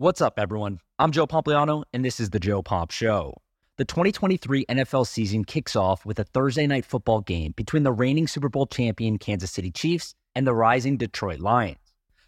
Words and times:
What's 0.00 0.22
up, 0.22 0.38
everyone? 0.38 0.80
I'm 0.98 1.12
Joe 1.12 1.26
Pompliano, 1.26 1.84
and 1.92 2.02
this 2.02 2.20
is 2.20 2.30
the 2.30 2.40
Joe 2.40 2.62
Pomp 2.62 2.90
Show. 2.90 3.34
The 3.76 3.84
2023 3.84 4.64
NFL 4.64 5.06
season 5.06 5.44
kicks 5.44 5.76
off 5.76 6.06
with 6.06 6.18
a 6.18 6.24
Thursday 6.24 6.66
night 6.66 6.86
football 6.86 7.20
game 7.20 7.52
between 7.54 7.82
the 7.82 7.92
reigning 7.92 8.26
Super 8.26 8.48
Bowl 8.48 8.64
champion 8.66 9.18
Kansas 9.18 9.50
City 9.50 9.70
Chiefs 9.70 10.14
and 10.34 10.46
the 10.46 10.54
rising 10.54 10.96
Detroit 10.96 11.40
Lions. 11.40 11.76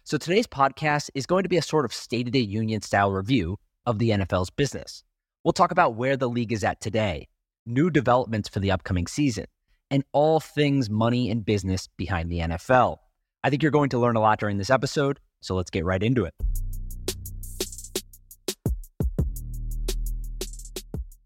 So 0.03 0.19
today's 0.19 0.45
podcast 0.45 1.09
is 1.15 1.25
going 1.25 1.41
to 1.41 1.49
be 1.49 1.57
a 1.57 1.63
sort 1.63 1.83
of 1.83 1.95
State 1.95 2.27
of 2.27 2.33
the 2.33 2.45
Union 2.45 2.83
style 2.83 3.11
review 3.11 3.57
of 3.87 3.97
the 3.97 4.11
NFL's 4.11 4.51
business. 4.51 5.03
We'll 5.43 5.53
talk 5.53 5.71
about 5.71 5.95
where 5.95 6.15
the 6.15 6.29
league 6.29 6.51
is 6.51 6.63
at 6.63 6.79
today, 6.79 7.27
new 7.65 7.89
developments 7.89 8.49
for 8.49 8.59
the 8.59 8.69
upcoming 8.69 9.07
season, 9.07 9.45
and 9.89 10.03
all 10.11 10.39
things 10.39 10.91
money 10.91 11.31
and 11.31 11.43
business 11.43 11.89
behind 11.97 12.31
the 12.31 12.37
NFL. 12.37 12.97
I 13.43 13.49
think 13.49 13.63
you're 13.63 13.71
going 13.71 13.89
to 13.89 13.97
learn 13.97 14.15
a 14.15 14.21
lot 14.21 14.39
during 14.39 14.59
this 14.59 14.69
episode, 14.69 15.19
so 15.41 15.55
let's 15.55 15.71
get 15.71 15.85
right 15.85 16.03
into 16.03 16.25
it. 16.25 16.35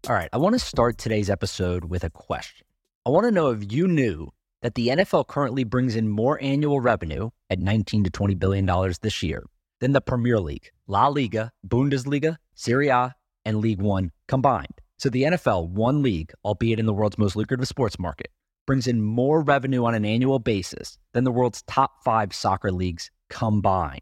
All 0.08 0.14
right, 0.14 0.30
I 0.32 0.38
want 0.38 0.54
to 0.54 0.58
start 0.58 0.96
today's 0.96 1.28
episode 1.28 1.84
with 1.84 2.02
a 2.02 2.08
question. 2.08 2.66
I 3.04 3.10
want 3.10 3.26
to 3.26 3.30
know 3.30 3.50
if 3.50 3.70
you 3.70 3.86
knew 3.86 4.30
that 4.62 4.74
the 4.74 4.88
NFL 4.88 5.26
currently 5.26 5.64
brings 5.64 5.96
in 5.96 6.08
more 6.08 6.42
annual 6.42 6.80
revenue 6.80 7.28
at 7.50 7.58
19 7.58 8.04
to 8.04 8.10
20 8.10 8.34
billion 8.36 8.64
dollars 8.64 9.00
this 9.00 9.22
year 9.22 9.44
than 9.80 9.92
the 9.92 10.00
Premier 10.00 10.40
League, 10.40 10.70
La 10.86 11.08
Liga, 11.08 11.52
Bundesliga, 11.66 12.38
Serie 12.54 12.88
A, 12.88 13.14
and 13.44 13.58
Ligue 13.58 13.82
1 13.82 14.10
combined. 14.28 14.80
So 14.96 15.10
the 15.10 15.24
NFL, 15.24 15.68
one 15.68 16.02
league, 16.02 16.32
albeit 16.42 16.80
in 16.80 16.86
the 16.86 16.94
world's 16.94 17.18
most 17.18 17.36
lucrative 17.36 17.68
sports 17.68 17.98
market, 17.98 18.30
brings 18.66 18.86
in 18.86 19.02
more 19.02 19.42
revenue 19.42 19.84
on 19.84 19.94
an 19.94 20.06
annual 20.06 20.38
basis 20.38 20.96
than 21.12 21.24
the 21.24 21.32
world's 21.32 21.60
top 21.64 22.02
5 22.02 22.34
soccer 22.34 22.72
leagues 22.72 23.10
combined, 23.28 24.00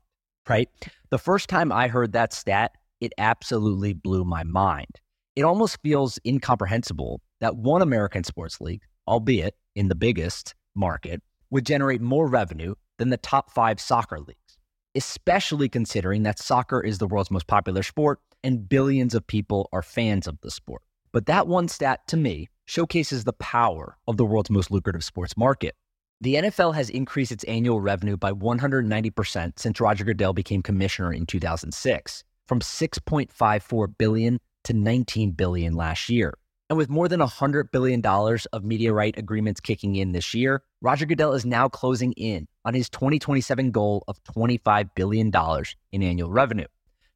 right? 0.48 0.68
The 1.10 1.18
first 1.18 1.48
time 1.48 1.72
I 1.72 1.88
heard 1.88 2.12
that 2.12 2.32
stat, 2.32 2.76
it 3.00 3.12
absolutely 3.18 3.92
blew 3.92 4.24
my 4.24 4.44
mind 4.44 5.00
it 5.36 5.42
almost 5.42 5.78
feels 5.82 6.18
incomprehensible 6.26 7.20
that 7.40 7.56
one 7.56 7.82
American 7.82 8.24
sports 8.24 8.60
league, 8.60 8.82
albeit 9.06 9.54
in 9.74 9.88
the 9.88 9.94
biggest 9.94 10.54
market, 10.74 11.22
would 11.50 11.66
generate 11.66 12.00
more 12.00 12.26
revenue 12.26 12.74
than 12.98 13.10
the 13.10 13.18
top 13.18 13.52
five 13.52 13.78
soccer 13.78 14.18
leagues, 14.18 14.58
especially 14.94 15.68
considering 15.68 16.22
that 16.22 16.38
soccer 16.38 16.80
is 16.80 16.98
the 16.98 17.06
world's 17.06 17.30
most 17.30 17.46
popular 17.46 17.82
sport 17.82 18.18
and 18.42 18.68
billions 18.68 19.14
of 19.14 19.26
people 19.26 19.68
are 19.72 19.82
fans 19.82 20.26
of 20.26 20.40
the 20.40 20.50
sport. 20.50 20.82
But 21.12 21.26
that 21.26 21.46
one 21.46 21.68
stat 21.68 22.06
to 22.08 22.16
me 22.16 22.48
showcases 22.64 23.24
the 23.24 23.32
power 23.34 23.96
of 24.08 24.16
the 24.16 24.24
world's 24.24 24.50
most 24.50 24.70
lucrative 24.70 25.04
sports 25.04 25.36
market. 25.36 25.74
The 26.20 26.36
NFL 26.36 26.74
has 26.74 26.88
increased 26.88 27.32
its 27.32 27.44
annual 27.44 27.80
revenue 27.80 28.16
by 28.16 28.32
190% 28.32 29.58
since 29.58 29.80
Roger 29.80 30.04
Goodell 30.04 30.32
became 30.32 30.62
commissioner 30.62 31.12
in 31.12 31.26
2006, 31.26 32.24
from 32.46 32.60
6.54 32.60 33.98
billion 33.98 34.40
to 34.66 34.72
19 34.72 35.30
billion 35.32 35.74
last 35.74 36.08
year. 36.08 36.34
And 36.68 36.76
with 36.76 36.90
more 36.90 37.06
than 37.06 37.20
$100 37.20 37.70
billion 37.70 38.04
of 38.04 38.64
media 38.64 38.92
right 38.92 39.16
agreements 39.16 39.60
kicking 39.60 39.94
in 39.94 40.10
this 40.10 40.34
year, 40.34 40.62
Roger 40.80 41.06
Goodell 41.06 41.32
is 41.32 41.46
now 41.46 41.68
closing 41.68 42.12
in 42.12 42.48
on 42.64 42.74
his 42.74 42.88
2027 42.90 43.70
goal 43.70 44.02
of 44.08 44.22
$25 44.24 44.90
billion 44.96 45.32
in 45.92 46.02
annual 46.02 46.30
revenue. 46.30 46.66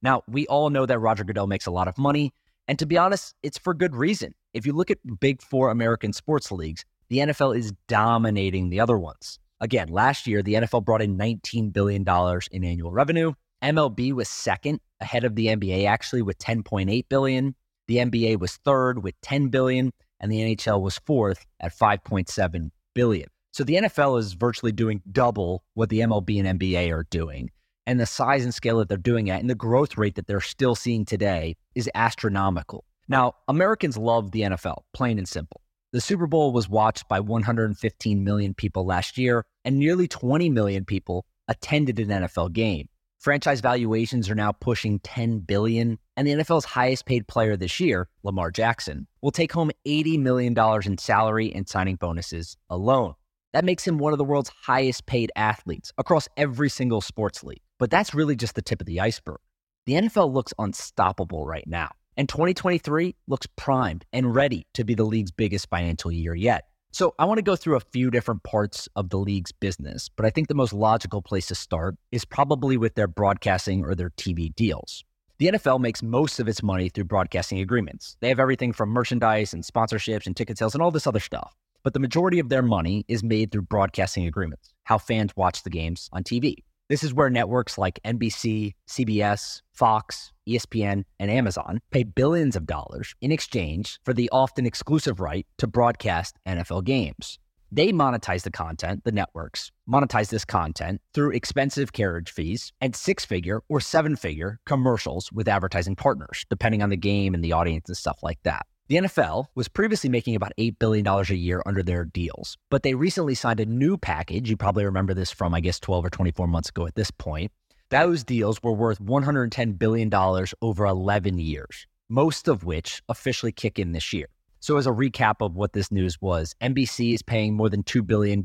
Now, 0.03 0.23
we 0.29 0.47
all 0.47 0.71
know 0.71 0.87
that 0.87 1.01
Roger 1.01 1.25
Goodell 1.25 1.49
makes 1.49 1.67
a 1.67 1.73
lot 1.73 1.89
of 1.89 1.99
money. 1.99 2.33
And 2.69 2.79
to 2.79 2.87
be 2.87 2.97
honest, 2.97 3.35
it's 3.43 3.59
for 3.59 3.75
good 3.75 3.97
reason. 3.97 4.33
If 4.55 4.65
you 4.65 4.73
look 4.73 4.91
at 4.91 4.99
big 5.19 5.43
four 5.43 5.71
American 5.71 6.13
sports 6.13 6.53
leagues, 6.53 6.85
the 7.09 7.19
NFL 7.19 7.59
is 7.59 7.73
dominating 7.89 8.71
the 8.71 8.79
other 8.79 8.97
ones. 8.97 9.41
Again, 9.61 9.89
last 9.89 10.29
year, 10.29 10.43
the 10.43 10.55
NFL 10.55 10.85
brought 10.85 11.03
in 11.03 11.19
$19 11.19 11.73
billion 11.73 12.05
in 12.53 12.65
annual 12.65 12.93
revenue. 12.93 13.33
MLB 13.63 14.13
was 14.13 14.29
second 14.29 14.81
ahead 15.01 15.25
of 15.25 15.35
the 15.35 15.47
NBA 15.47 15.87
actually 15.87 16.23
with 16.23 16.39
10.8 16.39 17.09
billion. 17.09 17.55
The 17.89 17.97
NBA 17.97 18.39
was 18.39 18.57
third 18.57 19.03
with 19.03 19.21
10 19.23 19.49
billion 19.49 19.93
and 20.21 20.31
the 20.31 20.41
NHL 20.41 20.81
was 20.81 20.99
fourth 20.99 21.47
at 21.61 21.77
5.7 21.77 22.71
billion. 22.95 23.29
So 23.53 23.65
the 23.65 23.75
NFL 23.75 24.19
is 24.19 24.35
virtually 24.35 24.73
doing 24.73 25.03
double 25.11 25.65
what 25.75 25.89
the 25.89 26.01
MLB 26.01 26.45
and 26.45 26.61
NBA 26.61 26.93
are 26.93 27.07
doing. 27.11 27.51
And 27.87 27.99
the 27.99 28.07
size 28.07 28.45
and 28.45 28.55
scale 28.55 28.79
that 28.79 28.89
they're 28.89 28.99
doing 28.99 29.31
at 29.31 29.41
and 29.41 29.51
the 29.51 29.55
growth 29.55 29.99
rate 29.99 30.15
that 30.15 30.27
they're 30.27 30.41
still 30.41 30.75
seeing 30.75 31.05
today 31.05 31.57
is 31.75 31.91
astronomical. 31.95 32.85
Now, 33.09 33.35
Americans 33.49 33.97
love 33.97 34.31
the 34.31 34.43
NFL, 34.43 34.83
plain 34.93 35.19
and 35.19 35.27
simple. 35.27 35.63
The 35.93 36.01
Super 36.01 36.29
Bowl 36.29 36.53
was 36.53 36.69
watched 36.69 37.09
by 37.09 37.19
115 37.19 38.23
million 38.23 38.55
people 38.55 38.87
last 38.87 39.19
year, 39.19 39.45
and 39.65 39.77
nearly 39.77 40.07
20 40.07 40.49
million 40.51 40.85
people 40.85 41.27
attended 41.49 41.99
an 41.99 42.09
NFL 42.23 42.53
game. 42.53 42.89
Franchise 43.21 43.61
valuations 43.61 44.31
are 44.31 44.35
now 44.35 44.51
pushing 44.51 44.99
10 45.01 45.41
billion, 45.41 45.99
and 46.17 46.27
the 46.27 46.33
NFL's 46.33 46.65
highest 46.65 47.05
paid 47.05 47.29
player 47.29 47.55
this 47.55 47.79
year, 47.79 48.09
Lamar 48.23 48.51
Jackson, 48.51 49.07
will 49.21 49.31
take 49.31 49.53
home 49.53 49.71
80 49.85 50.17
million 50.17 50.55
dollars 50.55 50.87
in 50.87 50.97
salary 50.97 51.55
and 51.55 51.69
signing 51.69 51.97
bonuses 51.97 52.57
alone. 52.71 53.13
That 53.53 53.67
makes 53.67 53.87
him 53.87 53.99
one 53.99 54.13
of 54.13 54.19
the 54.19 54.25
world's 54.25 54.49
highest 54.49 55.05
paid 55.05 55.31
athletes 55.37 55.93
across 55.99 56.29
every 56.39 56.71
single 56.71 57.03
sports 57.03 57.45
league. 57.45 57.61
But 57.79 57.91
that's 57.91 58.15
really 58.15 58.37
just 58.37 58.55
the 58.55 58.63
tip 58.63 58.81
of 58.81 58.87
the 58.87 59.01
iceberg. 59.01 59.41
The 59.85 59.95
NFL 59.95 60.33
looks 60.33 60.55
unstoppable 60.59 61.45
right 61.45 61.67
now, 61.67 61.91
and 62.17 62.27
2023 62.27 63.17
looks 63.27 63.47
primed 63.55 64.07
and 64.15 64.35
ready 64.35 64.67
to 64.73 64.83
be 64.83 64.95
the 64.95 65.05
league's 65.05 65.31
biggest 65.31 65.69
financial 65.69 66.11
year 66.11 66.35
yet. 66.35 66.70
So 66.93 67.15
I 67.21 67.25
want 67.25 67.39
to 67.39 67.43
go 67.43 67.55
through 67.55 67.77
a 67.77 67.81
few 67.81 68.11
different 68.11 68.43
parts 68.43 68.89
of 68.97 69.11
the 69.11 69.17
league's 69.17 69.53
business, 69.53 70.09
but 70.09 70.27
I 70.27 70.31
think 70.31 70.49
the 70.49 70.55
most 70.55 70.73
logical 70.73 71.23
place 71.23 71.47
to 71.47 71.55
start 71.55 71.95
is 72.11 72.25
probably 72.25 72.77
with 72.77 72.97
their 72.97 73.07
broadcasting 73.07 73.85
or 73.85 73.95
their 73.95 74.11
TV 74.11 74.53
deals. 74.57 75.05
The 75.39 75.47
NFL 75.47 75.81
makes 75.81 76.03
most 76.03 76.41
of 76.41 76.49
its 76.49 76.65
money 76.65 76.89
through 76.89 77.05
broadcasting 77.05 77.61
agreements. 77.61 78.17
They 78.21 78.29
have 78.29 78.41
everything 78.41 78.73
from 78.73 78.89
merchandise 78.89 79.55
and 79.55 79.63
sponsorships 79.63 80.27
and 80.27 80.37
ticket 80.37 80.59
sales 80.59 80.75
and 80.75 80.83
all 80.83 80.91
this 80.91 81.07
other 81.07 81.21
stuff. 81.21 81.55
But 81.85 81.95
the 81.95 82.01
majority 82.01 82.41
of 82.41 82.49
their 82.49 82.61
money 82.61 83.05
is 83.07 83.23
made 83.23 83.53
through 83.53 83.63
broadcasting 83.63 84.27
agreements, 84.27 84.75
how 84.83 84.99
fans 84.99 85.31
watch 85.37 85.63
the 85.63 85.71
games 85.71 86.11
on 86.13 86.25
TV. 86.25 86.57
This 86.91 87.05
is 87.05 87.15
where 87.15 87.31
networks 87.31 87.79
like 87.79 88.01
NBC, 88.05 88.75
CBS, 88.89 89.63
Fox, 89.73 90.33
ESPN, 90.49 91.05
and 91.21 91.31
Amazon 91.31 91.79
pay 91.93 92.03
billions 92.03 92.57
of 92.57 92.67
dollars 92.67 93.15
in 93.21 93.31
exchange 93.31 94.01
for 94.05 94.13
the 94.13 94.29
often 94.31 94.67
exclusive 94.67 95.21
right 95.21 95.47
to 95.59 95.69
broadcast 95.69 96.37
NFL 96.49 96.83
games. 96.83 97.39
They 97.71 97.93
monetize 97.93 98.43
the 98.43 98.51
content, 98.51 99.05
the 99.05 99.13
networks 99.13 99.71
monetize 99.89 100.31
this 100.31 100.45
content 100.45 101.01
through 101.15 101.31
expensive 101.31 101.93
carriage 101.93 102.33
fees 102.33 102.73
and 102.81 102.97
six 102.97 103.25
figure 103.25 103.63
or 103.69 103.81
seven 103.81 104.17
figure 104.17 104.59
commercials 104.67 105.31
with 105.31 105.47
advertising 105.47 105.95
partners, 105.95 106.45
depending 106.51 106.83
on 106.83 106.91
the 106.91 106.97
game 106.97 107.35
and 107.35 107.45
the 107.45 107.53
audience 107.53 107.89
and 107.89 107.97
stuff 107.97 108.19
like 108.25 108.41
that. 108.43 108.67
The 108.91 108.97
NFL 108.97 109.47
was 109.55 109.69
previously 109.69 110.11
making 110.11 110.35
about 110.35 110.51
$8 110.59 110.81
billion 110.81 111.07
a 111.07 111.23
year 111.35 111.63
under 111.65 111.81
their 111.81 112.05
deals, 112.05 112.59
but 112.71 112.83
they 112.83 112.95
recently 112.95 113.37
signed 113.37 113.61
a 113.61 113.65
new 113.65 113.97
package. 113.97 114.51
You 114.51 114.57
probably 114.57 114.85
remember 114.85 115.15
this 115.15 115.31
from, 115.31 115.55
I 115.55 115.61
guess, 115.61 115.79
12 115.79 116.07
or 116.07 116.11
24 116.11 116.49
months 116.49 116.71
ago 116.71 116.89
at 116.89 116.97
this 116.97 117.13
point. 117.13 117.53
Those 117.91 118.25
deals 118.25 118.61
were 118.65 118.73
worth 118.73 119.01
$110 119.01 119.79
billion 119.79 120.13
over 120.61 120.87
11 120.87 121.39
years, 121.39 121.87
most 122.09 122.49
of 122.49 122.65
which 122.65 123.01
officially 123.09 123.53
kick 123.53 123.79
in 123.79 123.93
this 123.93 124.13
year. 124.13 124.27
So, 124.59 124.77
as 124.77 124.89
a 124.89 124.91
recap 124.91 125.37
of 125.39 125.55
what 125.55 125.73
this 125.73 125.93
news 125.93 126.21
was, 126.21 126.57
NBC 126.61 127.15
is 127.15 127.23
paying 127.23 127.55
more 127.55 127.71
than 127.71 127.85
$2 127.85 128.05
billion, 128.05 128.43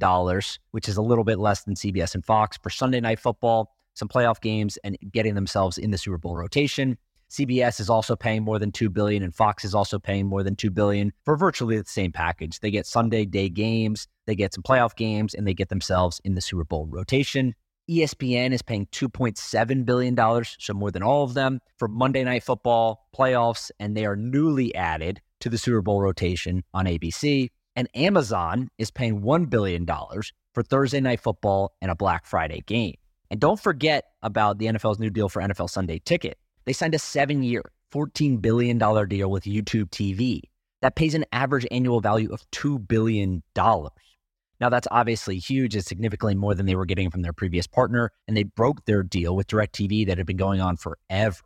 which 0.70 0.88
is 0.88 0.96
a 0.96 1.02
little 1.02 1.24
bit 1.24 1.40
less 1.40 1.64
than 1.64 1.74
CBS 1.74 2.14
and 2.14 2.24
Fox 2.24 2.56
for 2.62 2.70
Sunday 2.70 3.00
night 3.00 3.18
football, 3.18 3.76
some 3.96 4.08
playoff 4.08 4.40
games, 4.42 4.78
and 4.84 4.96
getting 5.12 5.34
themselves 5.34 5.80
in 5.80 5.90
the 5.90 5.98
Super 5.98 6.20
Bowl 6.20 6.36
rotation. 6.36 7.00
CBS 7.30 7.80
is 7.80 7.90
also 7.90 8.16
paying 8.16 8.44
more 8.44 8.60
than 8.60 8.72
2 8.72 8.90
billion 8.90 9.24
and 9.24 9.34
Fox 9.34 9.66
is 9.66 9.76
also 9.76 10.00
paying 10.00 10.28
more 10.28 10.44
than 10.44 10.56
2 10.56 10.70
billion 10.70 11.12
for 11.24 11.36
virtually 11.36 11.78
the 11.78 11.86
same 11.86 12.12
package. 12.12 12.60
They 12.60 12.72
get 12.72 12.86
Sunday 12.86 13.26
day 13.26 13.50
games, 13.50 14.08
they 14.26 14.36
get 14.36 14.54
some 14.54 14.64
playoff 14.64 14.96
games 14.96 15.34
and 15.34 15.48
they 15.48 15.54
get 15.54 15.70
themselves 15.70 16.22
in 16.24 16.36
the 16.36 16.42
Super 16.42 16.64
Bowl 16.64 16.88
rotation. 16.88 17.56
ESPN 17.90 18.52
is 18.52 18.64
paying 18.64 18.88
$2.7 18.88 19.86
billion, 19.86 20.44
so 20.58 20.74
more 20.74 20.90
than 20.90 21.04
all 21.04 21.24
of 21.24 21.36
them, 21.36 21.60
for 21.78 21.88
Monday 21.88 22.24
Night 22.24 22.44
Football 22.44 23.08
playoffs, 23.16 23.70
and 23.80 23.96
they 23.96 24.06
are 24.06 24.16
newly 24.16 24.74
added 24.74 25.22
to 25.42 25.50
the 25.50 25.58
Super 25.58 25.82
Bowl 25.82 26.02
rotation 26.02 26.64
on 26.74 26.86
ABC. 26.86 27.50
And 27.76 27.88
Amazon 27.94 28.70
is 28.80 28.90
paying 28.90 29.22
$1 29.22 29.50
billion 29.50 29.86
for 29.86 30.64
Thursday 30.64 31.02
Night 31.02 31.20
Football 31.20 31.76
and 31.82 31.92
a 31.92 31.96
Black 31.96 32.26
Friday 32.26 32.64
game. 32.66 32.96
And 33.30 33.40
don't 33.40 33.60
forget 33.60 34.06
about 34.24 34.58
the 34.58 34.66
NFL's 34.66 34.98
new 35.00 35.10
deal 35.10 35.30
for 35.30 35.42
NFL 35.42 35.70
Sunday 35.70 36.00
Ticket. 36.00 36.40
They 36.66 36.74
signed 36.74 36.96
a 36.96 37.00
seven 37.00 37.44
year, 37.44 37.64
$14 37.94 38.42
billion 38.42 38.78
deal 38.78 39.32
with 39.32 39.44
YouTube 39.44 39.90
TV 39.90 40.42
that 40.82 40.96
pays 40.96 41.16
an 41.16 41.26
average 41.32 41.66
annual 41.72 42.02
value 42.02 42.32
of 42.32 42.50
$2 42.52 42.88
billion. 42.88 43.42
Now, 43.56 44.70
that's 44.70 44.88
obviously 44.92 45.38
huge. 45.38 45.76
It's 45.76 45.88
significantly 45.88 46.36
more 46.36 46.54
than 46.54 46.66
they 46.66 46.76
were 46.76 46.86
getting 46.86 47.10
from 47.10 47.24
their 47.24 47.34
previous 47.34 47.68
partner, 47.68 48.12
and 48.28 48.38
they 48.38 48.44
broke 48.44 48.86
their 48.86 49.04
deal 49.04 49.36
with 49.36 49.48
DirecTV 49.48 50.08
that 50.08 50.18
had 50.18 50.28
been 50.28 50.38
going 50.38 50.62
on 50.62 50.78
forever. 50.78 51.42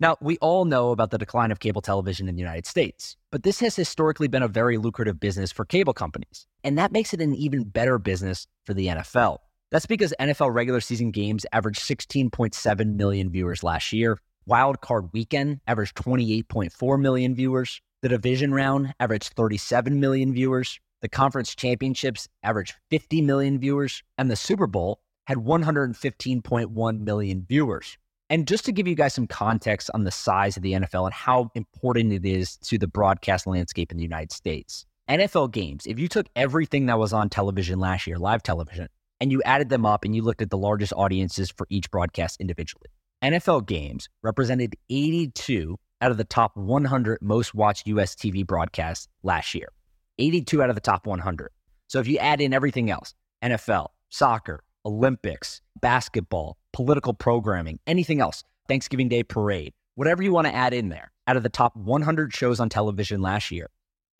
Now, 0.00 0.16
we 0.20 0.38
all 0.38 0.64
know 0.64 0.90
about 0.90 1.10
the 1.10 1.18
decline 1.18 1.50
of 1.50 1.58
cable 1.58 1.82
television 1.82 2.28
in 2.28 2.36
the 2.36 2.40
United 2.40 2.66
States, 2.66 3.16
but 3.30 3.42
this 3.42 3.60
has 3.60 3.74
historically 3.74 4.28
been 4.28 4.44
a 4.44 4.48
very 4.48 4.78
lucrative 4.78 5.18
business 5.18 5.50
for 5.50 5.64
cable 5.64 5.92
companies, 5.92 6.46
and 6.62 6.78
that 6.78 6.92
makes 6.92 7.12
it 7.12 7.20
an 7.20 7.34
even 7.34 7.64
better 7.64 7.98
business 7.98 8.46
for 8.64 8.74
the 8.74 8.86
NFL. 8.86 9.38
That's 9.70 9.86
because 9.86 10.14
NFL 10.20 10.54
regular 10.54 10.80
season 10.80 11.10
games 11.10 11.44
averaged 11.52 11.80
16.7 11.80 12.94
million 12.94 13.28
viewers 13.30 13.62
last 13.62 13.92
year, 13.92 14.18
Wild 14.48 14.80
Card 14.80 15.10
Weekend 15.12 15.60
averaged 15.66 15.94
28.4 15.96 16.98
million 16.98 17.34
viewers. 17.34 17.82
The 18.00 18.08
division 18.08 18.54
round 18.54 18.94
averaged 18.98 19.34
37 19.34 20.00
million 20.00 20.32
viewers. 20.32 20.80
The 21.02 21.08
conference 21.10 21.54
championships 21.54 22.28
averaged 22.42 22.74
50 22.90 23.20
million 23.20 23.58
viewers. 23.58 24.02
And 24.16 24.30
the 24.30 24.36
Super 24.36 24.66
Bowl 24.66 25.00
had 25.26 25.36
115.1 25.36 27.00
million 27.00 27.46
viewers. 27.46 27.98
And 28.30 28.48
just 28.48 28.64
to 28.64 28.72
give 28.72 28.88
you 28.88 28.94
guys 28.94 29.12
some 29.12 29.26
context 29.26 29.90
on 29.92 30.04
the 30.04 30.10
size 30.10 30.56
of 30.56 30.62
the 30.62 30.72
NFL 30.72 31.04
and 31.04 31.14
how 31.14 31.50
important 31.54 32.14
it 32.14 32.24
is 32.24 32.56
to 32.58 32.78
the 32.78 32.88
broadcast 32.88 33.46
landscape 33.46 33.92
in 33.92 33.98
the 33.98 34.02
United 34.02 34.32
States, 34.32 34.86
NFL 35.10 35.52
games, 35.52 35.86
if 35.86 35.98
you 35.98 36.08
took 36.08 36.26
everything 36.34 36.86
that 36.86 36.98
was 36.98 37.12
on 37.12 37.28
television 37.28 37.78
last 37.78 38.06
year, 38.06 38.18
live 38.18 38.42
television, 38.42 38.88
and 39.20 39.30
you 39.30 39.42
added 39.42 39.68
them 39.68 39.84
up 39.84 40.04
and 40.04 40.16
you 40.16 40.22
looked 40.22 40.40
at 40.40 40.48
the 40.48 40.58
largest 40.58 40.94
audiences 40.94 41.50
for 41.50 41.66
each 41.68 41.90
broadcast 41.90 42.40
individually, 42.40 42.88
NFL 43.22 43.66
games 43.66 44.08
represented 44.22 44.76
82 44.90 45.76
out 46.00 46.12
of 46.12 46.16
the 46.16 46.24
top 46.24 46.56
100 46.56 47.18
most 47.20 47.52
watched 47.52 47.86
US 47.88 48.14
TV 48.14 48.46
broadcasts 48.46 49.08
last 49.24 49.54
year. 49.54 49.68
82 50.18 50.62
out 50.62 50.68
of 50.68 50.76
the 50.76 50.80
top 50.80 51.06
100. 51.06 51.50
So 51.88 51.98
if 51.98 52.06
you 52.06 52.18
add 52.18 52.40
in 52.40 52.52
everything 52.52 52.90
else, 52.90 53.14
NFL, 53.42 53.88
soccer, 54.08 54.60
Olympics, 54.84 55.60
basketball, 55.80 56.58
political 56.72 57.12
programming, 57.12 57.80
anything 57.86 58.20
else, 58.20 58.44
Thanksgiving 58.68 59.08
Day 59.08 59.24
parade, 59.24 59.72
whatever 59.96 60.22
you 60.22 60.32
want 60.32 60.46
to 60.46 60.54
add 60.54 60.72
in 60.72 60.88
there, 60.88 61.10
out 61.26 61.36
of 61.36 61.42
the 61.42 61.48
top 61.48 61.74
100 61.76 62.32
shows 62.32 62.60
on 62.60 62.68
television 62.68 63.20
last 63.20 63.50
year, 63.50 63.68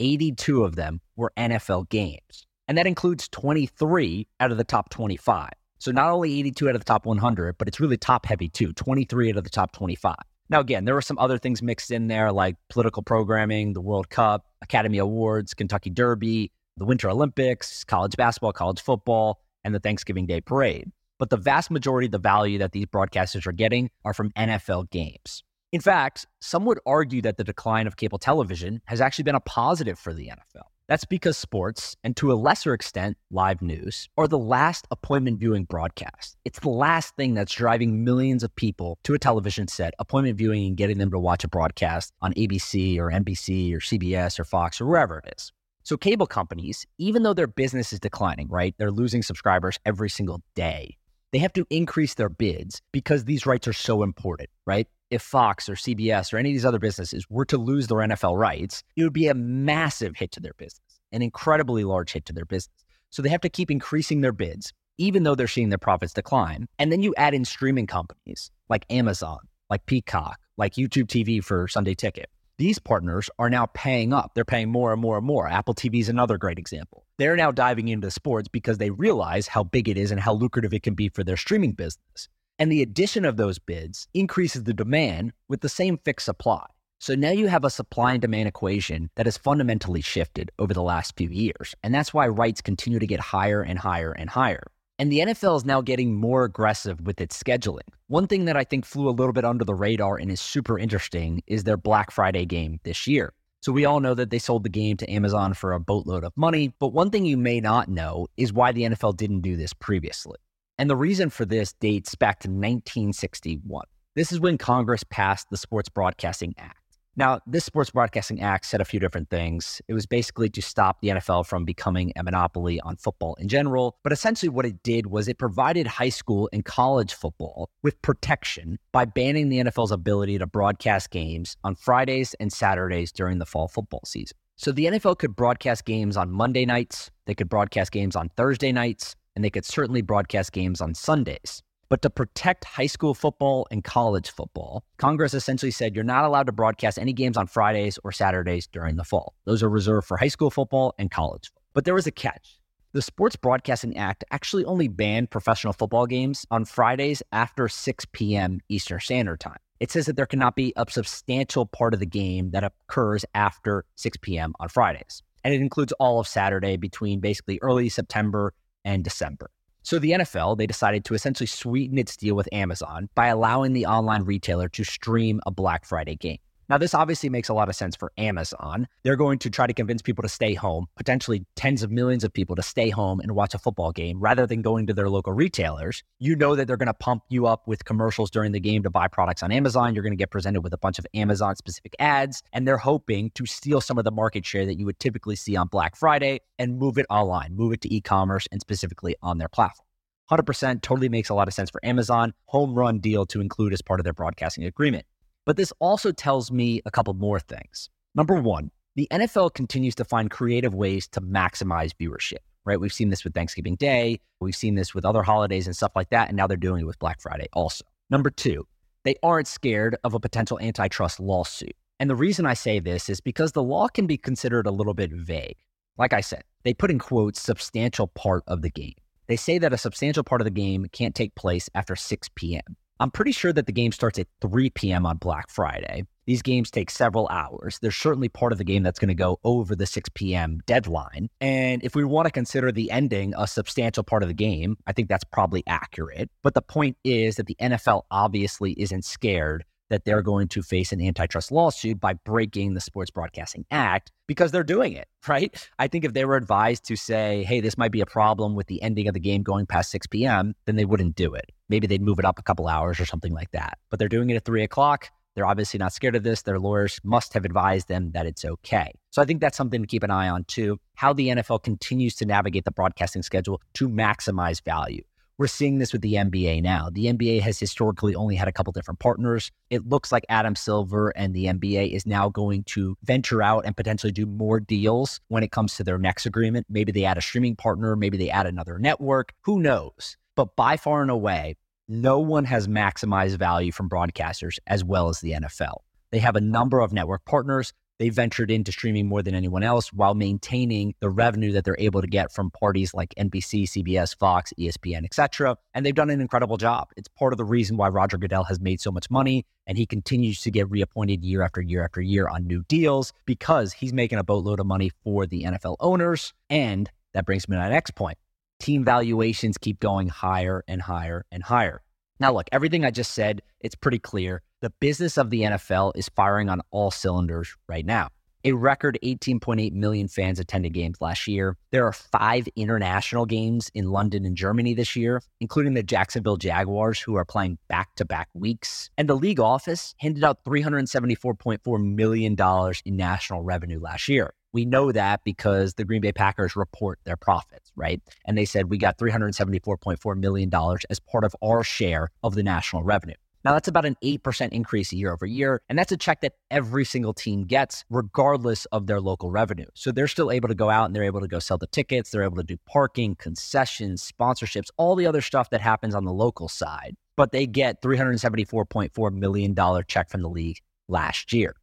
82 0.01 0.65
of 0.65 0.75
them 0.75 1.01
were 1.15 1.33
NFL 1.37 1.89
games. 1.89 2.47
And 2.67 2.77
that 2.77 2.87
includes 2.87 3.29
23 3.29 4.27
out 4.41 4.51
of 4.51 4.59
the 4.59 4.65
top 4.65 4.91
25. 4.91 5.51
So 5.79 5.91
not 5.93 6.11
only 6.11 6.39
82 6.39 6.69
out 6.69 6.75
of 6.75 6.81
the 6.81 6.85
top 6.85 7.07
100, 7.07 7.57
but 7.59 7.69
it's 7.69 7.81
really 7.81 7.97
top 7.97 8.27
heavy 8.27 8.49
too, 8.49 8.73
23 8.73 9.31
out 9.31 9.37
of 9.37 9.45
the 9.45 9.51
top 9.51 9.73
25. 9.73 10.17
Now, 10.51 10.61
again, 10.61 10.85
there 10.85 10.95
were 10.95 11.03
some 11.03 11.19
other 11.19 11.39
things 11.39 11.63
mixed 11.63 11.91
in 11.91 12.09
there 12.09 12.33
like 12.33 12.57
political 12.71 13.03
programming, 13.03 13.75
the 13.75 13.81
World 13.81 14.09
Cup, 14.09 14.47
Academy 14.63 14.99
Awards, 14.99 15.55
Kentucky 15.55 15.91
Derby, 15.91 16.51
the 16.79 16.85
Winter 16.85 17.11
Olympics, 17.11 17.85
college 17.85 18.17
basketball, 18.17 18.53
college 18.53 18.81
football, 18.81 19.41
and 19.65 19.75
the 19.75 19.81
Thanksgiving 19.81 20.27
Day 20.27 20.41
parade. 20.41 20.91
But 21.19 21.31
the 21.31 21.37
vast 21.37 21.71
majority 21.71 22.07
of 22.07 22.13
the 22.13 22.19
value 22.19 22.59
that 22.59 22.73
these 22.73 22.87
broadcasters 22.87 23.47
are 23.47 23.53
getting 23.53 23.91
are 24.05 24.15
from 24.15 24.31
NFL 24.31 24.91
games. 24.91 25.43
In 25.71 25.81
fact, 25.81 26.27
some 26.41 26.65
would 26.65 26.79
argue 26.87 27.21
that 27.23 27.37
the 27.37 27.45
decline 27.45 27.87
of 27.87 27.97
cable 27.97 28.19
television 28.19 28.81
has 28.87 29.01
actually 29.01 29.25
been 29.25 29.35
a 29.35 29.41
positive 29.41 29.99
for 29.99 30.15
the 30.15 30.29
NFL. 30.29 30.63
That's 30.89 31.05
because 31.05 31.37
sports, 31.37 31.97
and 32.03 32.17
to 32.17 32.33
a 32.33 32.35
lesser 32.35 32.73
extent, 32.73 33.19
live 33.31 33.61
news, 33.61 34.09
are 34.17 34.27
the 34.27 34.39
last 34.39 34.89
appointment 34.91 35.39
viewing 35.39 35.65
broadcast. 35.65 36.39
It's 36.47 36.61
the 36.61 36.71
last 36.71 37.15
thing 37.15 37.35
that's 37.35 37.53
driving 37.53 38.05
millions 38.05 38.43
of 38.43 38.57
people 38.57 38.99
to 39.05 39.13
a 39.13 39.19
television 39.19 39.69
set, 39.69 39.93
appointment 39.99 40.39
viewing, 40.39 40.67
and 40.67 40.79
getting 40.79 40.97
them 40.97 41.11
to 41.11 41.19
watch 41.19 41.45
a 41.45 41.49
broadcast 41.49 42.15
on 42.23 42.33
ABC 42.33 42.97
or 42.97 43.11
NBC 43.11 43.75
or 43.75 43.81
CBS 43.81 44.41
or 44.41 44.45
Fox 44.45 44.81
or 44.81 44.87
wherever 44.87 45.19
it 45.19 45.35
is. 45.37 45.53
So, 45.83 45.99
cable 45.99 46.27
companies, 46.27 46.87
even 46.97 47.23
though 47.23 47.35
their 47.35 47.47
business 47.47 47.93
is 47.93 48.01
declining, 48.01 48.49
right? 48.49 48.75
They're 48.79 48.91
losing 48.91 49.23
subscribers 49.23 49.79
every 49.85 50.09
single 50.09 50.43
day. 50.55 50.97
They 51.33 51.39
have 51.41 51.53
to 51.53 51.67
increase 51.69 52.15
their 52.15 52.31
bids 52.31 52.81
because 52.93 53.27
these 53.27 53.45
rights 53.45 53.69
are 53.69 53.75
so 53.75 54.03
important, 54.03 54.49
right? 54.67 54.89
If 55.11 55.23
Fox 55.23 55.69
or 55.69 55.75
CBS 55.75 56.33
or 56.33 56.39
any 56.39 56.51
of 56.51 56.55
these 56.55 56.65
other 56.65 56.79
businesses 56.79 57.29
were 57.31 57.45
to 57.47 57.59
lose 57.59 57.87
their 57.87 57.99
NFL 57.99 58.39
rights, 58.39 58.83
it 58.97 59.03
would 59.03 59.13
be 59.13 59.29
a 59.29 59.35
massive 59.35 60.17
hit 60.17 60.33
to 60.33 60.41
their 60.41 60.55
business, 60.55 61.01
an 61.13 61.23
incredibly 61.23 61.85
large 61.85 62.13
hit 62.13 62.27
to 62.27 62.33
their 62.33 62.45
business. 62.45 62.85
So 63.11 63.23
they 63.23 63.31
have 63.31 63.41
to 63.41 63.49
keep 63.49 63.71
increasing 63.71 64.21
their 64.21 64.33
bids, 64.33 64.73
even 64.99 65.23
though 65.23 65.35
they're 65.35 65.49
seeing 65.49 65.71
their 65.71 65.79
profits 65.79 66.13
decline. 66.13 66.69
And 66.79 66.93
then 66.93 67.03
you 67.03 67.15
add 67.17 67.35
in 67.35 67.45
streaming 67.45 67.87
companies 67.87 68.51
like 68.69 68.85
Amazon, 68.91 69.39
like 69.71 69.87
Peacock, 69.87 70.39
like 70.57 70.75
YouTube 70.75 71.07
TV 71.07 71.43
for 71.43 71.69
Sunday 71.69 71.95
Ticket. 71.95 72.29
These 72.59 72.81
partners 72.81 73.31
are 73.39 73.49
now 73.49 73.67
paying 73.67 74.13
up. 74.13 74.33
They're 74.35 74.45
paying 74.45 74.69
more 74.69 74.93
and 74.93 75.01
more 75.01 75.17
and 75.17 75.25
more. 75.25 75.47
Apple 75.47 75.75
TV 75.75 76.01
is 76.01 76.09
another 76.09 76.37
great 76.37 76.59
example. 76.59 77.05
They're 77.17 77.37
now 77.37 77.53
diving 77.53 77.87
into 77.87 78.11
sports 78.11 78.49
because 78.49 78.79
they 78.79 78.91
realize 78.91 79.47
how 79.47 79.63
big 79.63 79.89
it 79.89 79.97
is 79.97 80.11
and 80.11 80.21
how 80.21 80.35
lucrative 80.35 80.75
it 80.75 80.83
can 80.83 80.95
be 80.95 81.09
for 81.09 81.23
their 81.23 81.37
streaming 81.37 81.73
business. 81.73 82.29
And 82.59 82.73
the 82.73 82.83
addition 82.83 83.25
of 83.25 83.37
those 83.37 83.59
bids 83.59 84.09
increases 84.15 84.65
the 84.65 84.75
demand 84.75 85.33
with 85.49 85.61
the 85.61 85.69
same 85.69 85.99
fixed 85.99 86.27
supply. 86.27 86.67
So 87.01 87.15
now 87.15 87.31
you 87.31 87.47
have 87.47 87.65
a 87.65 87.71
supply 87.71 88.13
and 88.13 88.21
demand 88.21 88.49
equation 88.49 89.11
that 89.15 89.27
has 89.27 89.39
fundamentally 89.39 90.01
shifted 90.01 90.51
over 90.59 90.75
the 90.75 90.83
last 90.83 91.17
few 91.17 91.29
years. 91.29 91.77
And 91.85 91.95
that's 91.95 92.13
why 92.13 92.27
rights 92.27 92.61
continue 92.61 92.99
to 92.99 93.07
get 93.07 93.21
higher 93.21 93.63
and 93.63 93.79
higher 93.79 94.11
and 94.11 94.29
higher. 94.29 94.65
And 94.99 95.13
the 95.13 95.21
NFL 95.21 95.59
is 95.59 95.65
now 95.65 95.81
getting 95.81 96.17
more 96.17 96.43
aggressive 96.43 97.01
with 97.03 97.21
its 97.21 97.41
scheduling. 97.41 97.87
One 98.09 98.27
thing 98.27 98.47
that 98.47 98.57
I 98.57 98.65
think 98.65 98.85
flew 98.85 99.09
a 99.09 99.11
little 99.11 99.33
bit 99.33 99.45
under 99.45 99.65
the 99.65 99.77
radar 99.77 100.17
and 100.17 100.29
is 100.29 100.41
super 100.41 100.77
interesting 100.77 101.41
is 101.47 101.63
their 101.63 101.77
Black 101.77 102.11
Friday 102.11 102.45
game 102.45 102.81
this 102.83 103.07
year. 103.07 103.33
So 103.61 103.71
we 103.71 103.85
all 103.85 104.01
know 104.01 104.15
that 104.15 104.31
they 104.31 104.41
sold 104.41 104.65
the 104.65 104.69
game 104.69 104.97
to 104.97 105.09
Amazon 105.09 105.55
for 105.55 105.73
a 105.73 105.79
boatload 105.81 106.25
of 106.25 106.33
money. 106.37 106.73
But 106.81 106.93
one 106.93 107.11
thing 107.11 107.25
you 107.25 107.37
may 107.37 107.61
not 107.61 107.89
know 107.89 108.27
is 108.37 108.53
why 108.53 108.73
the 108.73 108.83
NFL 108.83 109.17
didn't 109.17 109.43
do 109.43 109.57
this 109.57 109.73
previously. 109.73 110.39
And 110.79 110.89
the 110.89 110.97
reason 110.97 111.29
for 111.29 111.45
this 111.45 111.73
dates 111.73 112.15
back 112.15 112.39
to 112.41 112.49
1961. 112.49 113.85
This 114.15 114.31
is 114.31 114.39
when 114.39 114.59
Congress 114.59 115.05
passed 115.11 115.51
the 115.51 115.57
Sports 115.57 115.89
Broadcasting 115.89 116.55
Act. 116.57 116.79
Now, 117.17 117.41
this 117.49 117.65
Sports 117.65 117.91
Broadcasting 117.91 118.41
Act 118.41 118.65
said 118.65 118.81
a 118.81 118.85
few 118.85 119.01
different 119.01 119.29
things. 119.29 119.83
It 119.89 119.95
was 119.95 120.07
basically 120.07 120.49
to 120.51 120.63
stop 120.63 121.01
the 121.01 121.09
NFL 121.09 121.47
from 121.47 121.65
becoming 121.65 122.13
a 122.15 122.23
monopoly 122.23 122.79
on 122.83 122.95
football 122.95 123.35
in 123.41 123.49
general. 123.49 123.97
But 124.05 124.13
essentially, 124.13 124.49
what 124.49 124.65
it 124.65 124.85
did 124.85 125.07
was 125.07 125.27
it 125.27 125.37
provided 125.37 125.89
high 125.89 126.11
school 126.11 126.49
and 126.53 126.65
college 126.65 127.13
football 127.13 127.71
with 127.83 128.01
protection 128.03 128.79
by 128.93 129.05
banning 129.05 129.49
the 129.49 129.59
NFL's 129.59 129.91
ability 129.91 130.39
to 130.39 130.47
broadcast 130.47 131.11
games 131.11 131.57
on 131.65 131.75
Fridays 131.75 132.35
and 132.39 132.53
Saturdays 132.53 133.11
during 133.11 133.39
the 133.39 133.47
fall 133.47 133.67
football 133.67 134.03
season. 134.05 134.37
So 134.55 134.71
the 134.71 134.87
NFL 134.87 135.19
could 135.19 135.35
broadcast 135.35 135.85
games 135.85 136.17
on 136.17 136.31
Monday 136.31 136.67
nights, 136.67 137.11
they 137.27 137.35
could 137.35 137.49
broadcast 137.49 137.91
games 137.91 138.15
on 138.15 138.29
Thursday 138.37 138.71
nights, 138.71 139.17
and 139.39 139.45
they 139.45 139.51
could 139.51 139.65
certainly 139.65 140.03
broadcast 140.03 140.51
games 140.51 140.81
on 140.81 140.95
Sundays. 140.95 141.63
But 141.89 142.03
to 142.03 142.11
protect 142.11 142.65
high 142.65 142.89
school 142.89 143.15
football 143.15 143.69
and 143.71 143.85
college 143.85 144.31
football, 144.31 144.83
Congress 144.97 145.33
essentially 145.33 145.71
said 145.71 145.95
you're 145.95 146.03
not 146.03 146.25
allowed 146.25 146.47
to 146.47 146.53
broadcast 146.53 146.99
any 146.99 147.13
games 147.13 147.37
on 147.37 147.47
Fridays 147.47 148.01
or 148.03 148.11
Saturdays 148.11 148.67
during 148.67 148.97
the 148.97 149.05
fall. 149.05 149.37
Those 149.45 149.63
are 149.63 149.69
reserved 149.69 150.09
for 150.09 150.17
high 150.17 150.27
school 150.27 150.51
football 150.51 150.93
and 150.99 151.09
college. 151.09 151.51
Football. 151.51 151.63
But 151.73 151.85
there 151.85 151.95
was 151.95 152.09
a 152.09 152.11
catch. 152.11 152.59
The 152.95 153.01
Sports 153.01 153.37
Broadcasting 153.37 153.97
Act 153.97 154.25
actually 154.33 154.65
only 154.65 154.89
banned 154.89 155.31
professional 155.31 155.73
football 155.73 156.07
games 156.07 156.45
on 156.51 156.65
Fridays 156.65 157.23
after 157.31 157.69
6 157.69 158.07
p.m. 158.11 158.59
Eastern 158.69 158.99
Standard 158.99 159.39
Time. 159.39 159.59
It 159.79 159.93
says 159.93 160.07
that 160.07 160.17
there 160.17 160.27
cannot 160.27 160.57
be 160.57 160.73
a 160.75 160.85
substantial 160.91 161.65
part 161.65 161.95
of 161.95 162.01
the 162.01 162.07
game 162.07 162.51
that 162.51 162.65
occurs 162.65 163.25
after 163.35 163.85
6 163.95 164.17
p.m. 164.21 164.53
on 164.59 164.69
Fridays. 164.69 165.23
And 165.45 165.55
it 165.55 165.61
includes 165.61 165.93
all 166.01 166.19
of 166.19 166.27
Saturday 166.27 166.77
between 166.77 167.21
basically 167.21 167.61
early 167.63 167.89
September 167.89 168.53
and 168.89 169.05
December. 169.05 169.51
So 169.83 169.99
the 169.99 170.13
NFL, 170.13 170.57
they 170.57 170.67
decided 170.67 171.05
to 171.05 171.15
essentially 171.15 171.47
sweeten 171.47 171.99
its 171.99 172.17
deal 172.17 172.35
with 172.35 172.49
Amazon 172.53 173.09
by 173.15 173.27
allowing 173.29 173.75
the 173.75 173.87
online 173.87 174.25
retailer 174.25 174.69
to 174.71 174.83
stream 174.83 175.41
a 175.47 175.51
Black 175.51 175.85
Friday 175.85 176.17
game. 176.17 176.39
Now, 176.69 176.77
this 176.77 176.93
obviously 176.93 177.31
makes 177.31 177.49
a 177.49 177.55
lot 177.55 177.71
of 177.71 177.77
sense 177.77 177.97
for 177.97 178.13
Amazon. 178.19 178.89
They're 179.03 179.17
going 179.17 179.39
to 179.39 179.49
try 179.49 179.67
to 179.67 179.73
convince 179.73 180.03
people 180.03 180.21
to 180.21 180.29
stay 180.29 180.53
home, 180.53 180.87
potentially 180.97 181.47
tens 181.57 181.83
of 181.83 181.91
millions 181.91 182.25
of 182.25 182.33
people 182.33 182.57
to 182.57 182.63
stay 182.63 182.91
home 182.91 183.21
and 183.21 183.35
watch 183.35 183.55
a 183.55 183.59
football 183.59 183.91
game 183.91 184.21
rather 184.21 184.47
than 184.47 184.61
going 184.61 184.87
to 184.89 184.93
their 184.93 185.09
local 185.09 185.33
retailers. 185.33 186.03
You 186.19 186.37
know 186.37 186.55
that 186.57 186.67
they're 186.67 186.77
going 186.77 186.89
to 186.89 186.95
pump 186.95 187.23
you 187.31 187.47
up 187.47 187.67
with 187.67 187.87
commercials 187.87 188.31
during 188.31 188.53
the 188.53 188.61
game 188.61 188.83
to 188.83 188.91
buy 188.91 189.09
products 189.09 189.43
on 189.43 189.51
Amazon. 189.51 189.95
You're 189.95 190.03
going 190.03 190.13
to 190.13 190.19
get 190.19 190.31
presented 190.31 190.61
with 190.61 190.75
a 190.75 190.79
bunch 190.79 190.99
of 190.99 191.07
Amazon 191.15 191.57
specific 191.57 191.97
ads, 191.99 192.43
and 192.53 192.69
they're 192.69 192.77
hoping 192.77 193.31
to 193.31 193.47
steal 193.47 193.81
some 193.81 193.97
of 193.97 194.05
the 194.05 194.13
market 194.13 194.45
share 194.45 194.67
that 194.67 194.79
you 194.79 194.85
would 194.85 195.01
typically 195.01 195.37
see 195.37 195.57
on 195.57 195.69
Black 195.69 195.97
Friday 195.97 196.41
and 196.59 196.79
move 196.79 196.99
it 196.99 197.07
online, 197.09 197.57
move 197.57 197.73
it 197.73 197.81
to 197.81 197.95
e 197.95 198.03
commerce 198.03 198.47
and 198.53 198.61
specifically 198.61 199.17
on 199.23 199.39
their 199.39 199.49
platform. 199.49 199.87
100% 200.31 200.83
totally 200.83 201.09
makes 201.09 201.31
a 201.31 201.35
lot 201.35 201.49
of 201.49 201.55
sense 201.55 201.71
for 201.71 201.81
Amazon. 201.83 202.35
Home 202.47 202.75
run 202.75 202.99
deal 202.99 203.25
to 203.25 203.41
include 203.41 203.73
as 203.73 203.81
part 203.81 204.01
of 204.01 204.05
their 204.05 204.13
broadcasting 204.13 204.65
agreement. 204.65 205.07
But 205.49 205.57
this 205.57 205.73
also 205.79 206.13
tells 206.13 206.53
me 206.53 206.83
a 206.85 206.91
couple 206.91 207.15
more 207.15 207.41
things. 207.41 207.89
Number 208.15 208.35
one, 208.35 208.71
the 208.97 209.09
NFL 209.11 209.55
continues 209.55 209.95
to 209.95 210.05
find 210.05 210.31
creative 210.31 210.75
ways 210.75 211.09
to 211.09 211.23
maximize 211.23 211.93
viewership, 211.99 212.45
right? 212.67 212.79
We've 212.79 212.93
seen 212.93 213.09
this 213.09 213.25
with 213.25 213.33
Thanksgiving 213.33 213.77
Day, 213.77 214.21
we've 214.41 214.55
seen 214.55 214.75
this 214.75 214.95
with 214.95 215.07
other 215.07 215.23
holidays 215.23 215.67
and 215.67 215.75
stuff 215.75 215.93
like 215.97 216.11
that, 216.11 216.29
and 216.29 216.37
now 216.37 216.47
they're 216.47 216.59
doing 216.59 216.83
it 216.83 216.87
with 216.87 216.99
Black 216.99 217.23
Friday 217.23 217.47
also. 217.55 217.87
Number 218.11 218.29
two, 218.29 218.67
they 219.05 219.15
aren't 219.23 219.47
scared 219.47 219.97
of 220.05 220.13
a 220.13 220.21
potential 220.21 220.61
antitrust 220.61 221.19
lawsuit. 221.19 221.75
And 221.99 222.11
the 222.11 222.15
reason 222.15 222.45
I 222.45 222.53
say 222.53 222.79
this 222.79 223.09
is 223.09 223.23
because 223.23 223.53
the 223.53 223.63
law 223.63 223.89
can 223.89 224.07
be 224.07 224.19
considered 224.19 224.67
a 224.67 224.71
little 224.71 224.93
bit 224.93 225.13
vague. 225.13 225.57
Like 225.97 226.13
I 226.13 226.21
said, 226.21 226.43
they 226.65 226.75
put 226.75 226.91
in 226.91 226.99
quotes 226.99 227.41
substantial 227.41 228.09
part 228.09 228.45
of 228.49 228.61
the 228.61 228.71
game. 228.71 228.97
They 229.29 229.37
say 229.37 229.57
that 229.57 229.73
a 229.73 229.79
substantial 229.79 230.25
part 230.25 230.43
of 230.43 230.45
the 230.45 230.51
game 230.51 230.85
can't 230.93 231.15
take 231.15 231.35
place 231.37 231.71
after 231.75 231.97
6 231.97 232.29
p.m. 232.35 232.77
I'm 233.01 233.11
pretty 233.11 233.33
sure 233.33 233.53
that 233.53 233.67
the 233.67 233.73
game 233.73 233.93
starts 233.93 234.19
at 234.19 234.27
3 234.41 234.71
p.m. 234.71 235.07
on 235.07 235.19
Black 235.19 235.51
Friday. 235.51 236.05
These 236.27 236.43
games 236.43 236.71
take 236.71 236.91
several 236.91 237.29
hours. 237.29 237.79
There's 237.81 237.97
certainly 237.97 238.29
part 238.29 238.53
of 238.53 238.59
the 238.59 238.65
game 238.65 238.83
that's 238.83 238.99
going 238.99 239.09
to 239.09 239.15
go 239.15 239.39
over 239.45 239.75
the 239.75 239.87
6 239.87 240.11
p.m. 240.15 240.61
deadline. 240.67 241.31
And 241.41 241.83
if 241.83 241.95
we 241.95 242.05
want 242.05 242.27
to 242.27 242.33
consider 242.33 242.71
the 242.71 242.91
ending 242.91 243.35
a 243.39 243.47
substantial 243.47 244.03
part 244.03 244.23
of 244.23 244.29
the 244.29 244.35
game, 244.35 244.77
I 244.87 244.93
think 244.93 245.09
that's 245.09 245.25
probably 245.25 245.63
accurate. 245.67 246.29
But 246.43 246.55
the 246.55 246.61
point 246.61 246.97
is 247.05 247.37
that 247.37 247.47
the 247.47 247.57
NFL 247.61 248.03
obviously 248.11 248.73
isn't 248.73 249.05
scared 249.05 249.65
that 249.91 250.05
they're 250.05 250.23
going 250.23 250.49
to 250.49 250.63
face 250.63 250.93
an 250.93 251.01
antitrust 251.01 251.51
lawsuit 251.51 252.01
by 252.01 252.15
breaking 252.15 252.75
the 252.75 252.81
Sports 252.81 253.11
Broadcasting 253.11 253.65
Act 253.71 254.13
because 254.27 254.53
they're 254.53 254.65
doing 254.65 254.93
it, 254.93 255.09
right? 255.29 255.69
I 255.79 255.89
think 255.89 256.05
if 256.05 256.13
they 256.13 256.25
were 256.25 256.37
advised 256.37 256.85
to 256.87 256.97
say, 256.97 257.45
hey, 257.45 257.61
this 257.61 257.79
might 257.79 257.93
be 257.93 258.01
a 258.01 258.07
problem 258.07 258.55
with 258.55 258.67
the 258.67 258.83
ending 258.83 259.09
of 259.09 259.15
the 259.15 259.21
game 259.21 259.43
going 259.43 259.67
past 259.67 259.91
6 259.91 260.07
p.m., 260.09 260.55
then 260.67 260.77
they 260.77 260.85
wouldn't 260.85 261.17
do 261.17 261.35
it. 261.35 261.51
Maybe 261.69 261.87
they'd 261.87 262.03
move 262.03 262.19
it 262.19 262.25
up 262.25 262.39
a 262.39 262.43
couple 262.43 262.69
hours 262.69 263.01
or 263.01 263.07
something 263.07 263.33
like 263.33 263.51
that. 263.53 263.79
But 263.91 263.99
they're 263.99 264.09
doing 264.09 264.31
it 264.31 264.37
at 264.37 264.45
three 264.45 264.63
o'clock. 264.63 265.11
They're 265.35 265.47
obviously 265.47 265.79
not 265.79 265.93
scared 265.93 266.17
of 266.17 266.25
this. 266.25 266.43
Their 266.43 266.59
lawyers 266.59 266.99
must 267.05 267.33
have 267.35 267.45
advised 267.45 267.87
them 267.87 268.11
that 268.11 268.27
it's 268.27 268.45
okay. 268.45 268.93
So 269.11 269.23
I 269.23 269.25
think 269.25 269.41
that's 269.41 269.57
something 269.57 269.81
to 269.81 269.87
keep 269.87 270.03
an 270.03 270.11
eye 270.11 270.29
on 270.29 270.45
too. 270.45 270.81
How 270.97 271.13
the 271.13 271.29
NFL 271.29 271.63
continues 271.63 272.17
to 272.17 272.27
navigate 272.27 272.65
the 272.65 272.73
broadcasting 272.73 273.23
schedule 273.23 273.61
to 273.75 273.89
maximize 273.89 274.61
value. 274.65 275.05
We're 275.39 275.47
seeing 275.47 275.79
this 275.79 275.93
with 275.93 276.03
the 276.03 276.15
NBA 276.15 276.63
now. 276.65 276.89
The 276.91 277.07
NBA 277.07 277.43
has 277.43 277.61
historically 277.61 278.13
only 278.17 278.35
had 278.35 278.49
a 278.49 278.53
couple 278.53 278.73
different 278.73 278.99
partners. 278.99 279.53
It 279.71 279.89
looks 279.89 280.11
like 280.11 280.27
Adam 280.29 280.57
Silver 280.57 281.11
and 281.11 281.33
the 281.33 281.45
NBA 281.45 281.93
is 281.95 282.05
now 282.07 282.29
going 282.29 282.65
to 282.65 282.97
venture 283.05 283.41
out 283.41 283.65
and 283.65 283.77
potentially 283.77 284.11
do 284.11 284.27
more 284.27 284.59
deals 284.59 285.21
when 285.29 285.45
it 285.45 285.53
comes 285.53 285.77
to 285.77 285.85
their 285.85 285.97
next 285.97 286.27
agreement. 286.27 286.67
Maybe 286.69 286.91
they 286.91 287.05
add 287.05 287.19
a 287.19 287.23
streaming 287.23 287.55
partner, 287.55 287.95
maybe 287.95 288.19
they 288.19 288.31
add 288.31 288.47
another 288.47 288.81
network. 288.81 289.33
Who 289.43 289.61
knows? 289.61 290.17
But 290.35 290.57
by 290.57 290.77
far 290.77 291.03
and 291.03 291.11
away, 291.11 291.55
no 291.87 292.19
one 292.19 292.45
has 292.45 292.67
maximized 292.67 293.37
value 293.39 293.71
from 293.71 293.89
broadcasters 293.89 294.59
as 294.67 294.83
well 294.83 295.09
as 295.09 295.21
the 295.21 295.35
NFL. 295.35 295.83
They 296.11 296.19
have 296.19 296.35
a 296.35 296.41
number 296.41 296.81
of 296.81 296.93
network 296.93 297.25
partners. 297.27 297.73
They 297.99 298.11
ventured 298.11 298.51
into 298.51 298.71
streaming 298.71 299.07
more 299.07 299.23
than 299.23 299.35
anyone 299.35 299.63
else 299.63 299.93
while 299.93 300.15
maintaining 300.15 300.95
the 301.01 301.11
revenue 301.11 301.53
that 301.53 301.65
they're 301.65 301.77
able 301.79 302.01
to 302.01 302.07
get 302.07 302.33
from 302.33 302.51
parties 302.51 302.95
like 302.95 303.15
NBC, 303.19 303.65
CBS, 303.65 304.17
Fox, 304.17 304.53
ESPN, 304.59 305.05
etc. 305.05 305.57
And 305.75 305.85
they've 305.85 305.95
done 305.95 306.11
an 306.11 306.21
incredible 306.21 306.57
job. 306.57 306.91
It's 306.97 307.09
part 307.09 307.33
of 307.33 307.39
the 307.39 307.45
reason 307.45 307.77
why 307.77 307.89
Roger 307.89 308.17
Goodell 308.17 308.45
has 308.45 308.61
made 308.61 308.81
so 308.81 308.93
much 308.93 309.11
money 309.11 309.45
and 309.67 309.77
he 309.77 309.87
continues 309.87 310.41
to 310.43 310.51
get 310.51 310.71
reappointed 310.71 311.25
year 311.25 311.43
after 311.43 311.61
year 311.61 311.85
after 311.85 312.01
year 312.01 312.29
on 312.29 312.47
new 312.47 312.63
deals 312.69 313.13
because 313.27 313.73
he's 313.73 313.93
making 313.93 314.19
a 314.19 314.25
boatload 314.25 314.61
of 314.61 314.67
money 314.67 314.91
for 315.03 315.27
the 315.27 315.43
NFL 315.43 315.77
owners. 315.81 316.33
And 316.49 316.91
that 317.15 317.27
brings 317.27 317.49
me 317.49 317.57
to 317.57 317.61
my 317.61 317.69
next 317.69 317.95
point 317.95 318.19
team 318.61 318.85
valuations 318.85 319.57
keep 319.57 319.81
going 319.81 320.09
higher 320.09 320.65
and 320.67 320.83
higher 320.83 321.25
and 321.31 321.43
higher. 321.43 321.81
Now, 322.21 322.33
look, 322.33 322.49
everything 322.51 322.85
I 322.85 322.91
just 322.91 323.13
said, 323.13 323.43
it's 323.61 323.75
pretty 323.75 323.99
clear. 323.99 324.43
The 324.61 324.71
business 324.81 325.17
of 325.17 325.31
the 325.31 325.43
NFL 325.43 325.93
is 325.95 326.09
firing 326.09 326.49
on 326.49 326.63
all 326.71 326.91
cylinders 326.91 327.55
right 327.69 327.87
now. 327.87 328.09
A 328.45 328.53
record 328.53 328.99
18.8 329.05 329.73
million 329.73 330.09
fans 330.09 330.39
attended 330.39 330.73
games 330.73 331.01
last 331.01 331.27
year. 331.27 331.57
There 331.71 331.87
are 331.87 331.93
five 331.93 332.49
international 332.55 333.27
games 333.27 333.71
in 333.75 333.91
London 333.91 334.25
and 334.25 334.37
Germany 334.37 334.75
this 334.75 334.95
year, 334.95 335.21
including 335.41 335.75
the 335.75 335.83
Jacksonville 335.83 336.37
Jaguars, 336.37 337.01
who 337.01 337.17
are 337.17 337.25
playing 337.25 337.59
back 337.69 337.95
to 337.97 338.05
back 338.05 338.29
weeks. 338.35 338.91
And 338.97 339.09
the 339.09 339.17
league 339.17 339.41
office 339.41 339.95
handed 339.99 340.23
out 340.23 340.45
$374.4 340.45 341.95
million 341.95 342.37
in 342.85 342.97
national 342.97 343.43
revenue 343.43 343.81
last 343.81 344.09
year. 344.09 344.33
We 344.53 344.65
know 344.65 344.93
that 344.93 345.25
because 345.25 345.75
the 345.75 345.85
Green 345.85 346.01
Bay 346.01 346.13
Packers 346.13 346.57
report 346.57 346.99
their 347.05 347.17
profits, 347.17 347.71
right? 347.77 348.01
And 348.27 348.37
they 348.37 348.45
said 348.45 348.71
we 348.71 348.79
got 348.79 348.99
$374.4 348.99 350.17
million 350.17 350.51
as 350.91 351.01
part 351.01 351.25
of 351.25 351.37
our 351.43 351.63
share 351.63 352.11
of 352.23 352.35
the 352.35 352.43
national 352.43 352.83
revenue. 352.83 353.15
Now, 353.45 353.53
that's 353.53 353.69
about 353.69 353.85
an 353.85 353.97
8% 354.03 354.49
increase 354.51 354.93
year 354.93 355.13
over 355.13 355.25
year. 355.25 355.63
And 355.69 355.79
that's 355.79 355.93
a 355.93 355.97
check 355.97 356.23
that 356.23 356.35
every 356.51 356.85
single 356.85 357.15
team 357.15 357.45
gets, 357.45 357.85
regardless 357.89 358.65
of 358.67 358.87
their 358.87 359.01
local 359.01 359.31
revenue. 359.31 359.67
So 359.75 359.93
they're 359.93 360.09
still 360.09 360.33
able 360.33 360.49
to 360.49 360.55
go 360.55 360.71
out 360.71 360.87
and 360.87 360.97
they're 360.97 361.05
able 361.05 361.21
to 361.21 361.29
go 361.29 361.39
sell 361.39 361.57
the 361.57 361.69
tickets. 361.69 362.11
They're 362.11 362.25
able 362.25 362.37
to 362.37 362.43
do 362.43 362.57
parking, 362.67 363.15
concessions, 363.15 364.13
sponsorships, 364.13 364.71
all 364.77 364.97
the 364.97 365.07
other 365.07 365.21
stuff 365.21 365.51
that 365.51 365.61
happens 365.61 365.95
on 365.95 366.05
the 366.05 366.13
local 366.13 366.49
side. 366.49 366.97
But 367.17 367.33
they 367.33 367.47
get 367.47 367.81
$374.4 367.81 369.13
million 369.13 369.85
check 369.87 370.11
from 370.11 370.23
the 370.23 370.29
league 370.29 370.59
last 370.89 371.33
year. 371.33 371.55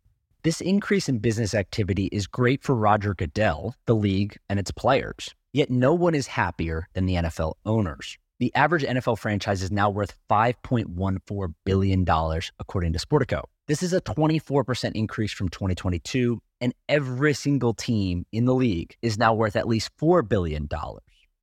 This 0.46 0.62
increase 0.62 1.10
in 1.10 1.18
business 1.18 1.56
activity 1.56 2.06
is 2.12 2.28
great 2.28 2.62
for 2.62 2.76
Roger 2.76 3.16
Goodell, 3.16 3.74
the 3.88 3.96
league, 3.96 4.38
and 4.48 4.60
its 4.60 4.70
players. 4.70 5.34
Yet 5.54 5.72
no 5.72 5.92
one 5.96 6.14
is 6.14 6.28
happier 6.28 6.88
than 6.94 7.08
the 7.08 7.16
NFL 7.16 7.56
owners. 7.66 8.20
The 8.38 8.54
average 8.54 8.84
NFL 8.84 9.18
franchise 9.18 9.64
is 9.64 9.72
now 9.72 9.90
worth 9.90 10.14
$5.14 10.30 11.54
billion, 11.66 12.06
according 12.60 12.94
to 12.94 13.00
Sportico. 13.00 13.46
This 13.68 13.82
is 13.82 13.92
a 13.92 14.02
24% 14.02 14.92
increase 14.94 15.32
from 15.32 15.50
2022, 15.50 16.40
and 16.62 16.76
every 16.88 17.34
single 17.34 17.74
team 17.74 18.28
in 18.32 18.46
the 18.46 18.54
league 18.54 18.96
is 19.02 19.18
now 19.18 19.34
worth 19.34 19.56
at 19.56 19.68
least 19.68 19.90
$4 20.00 20.30
billion. 20.30 20.70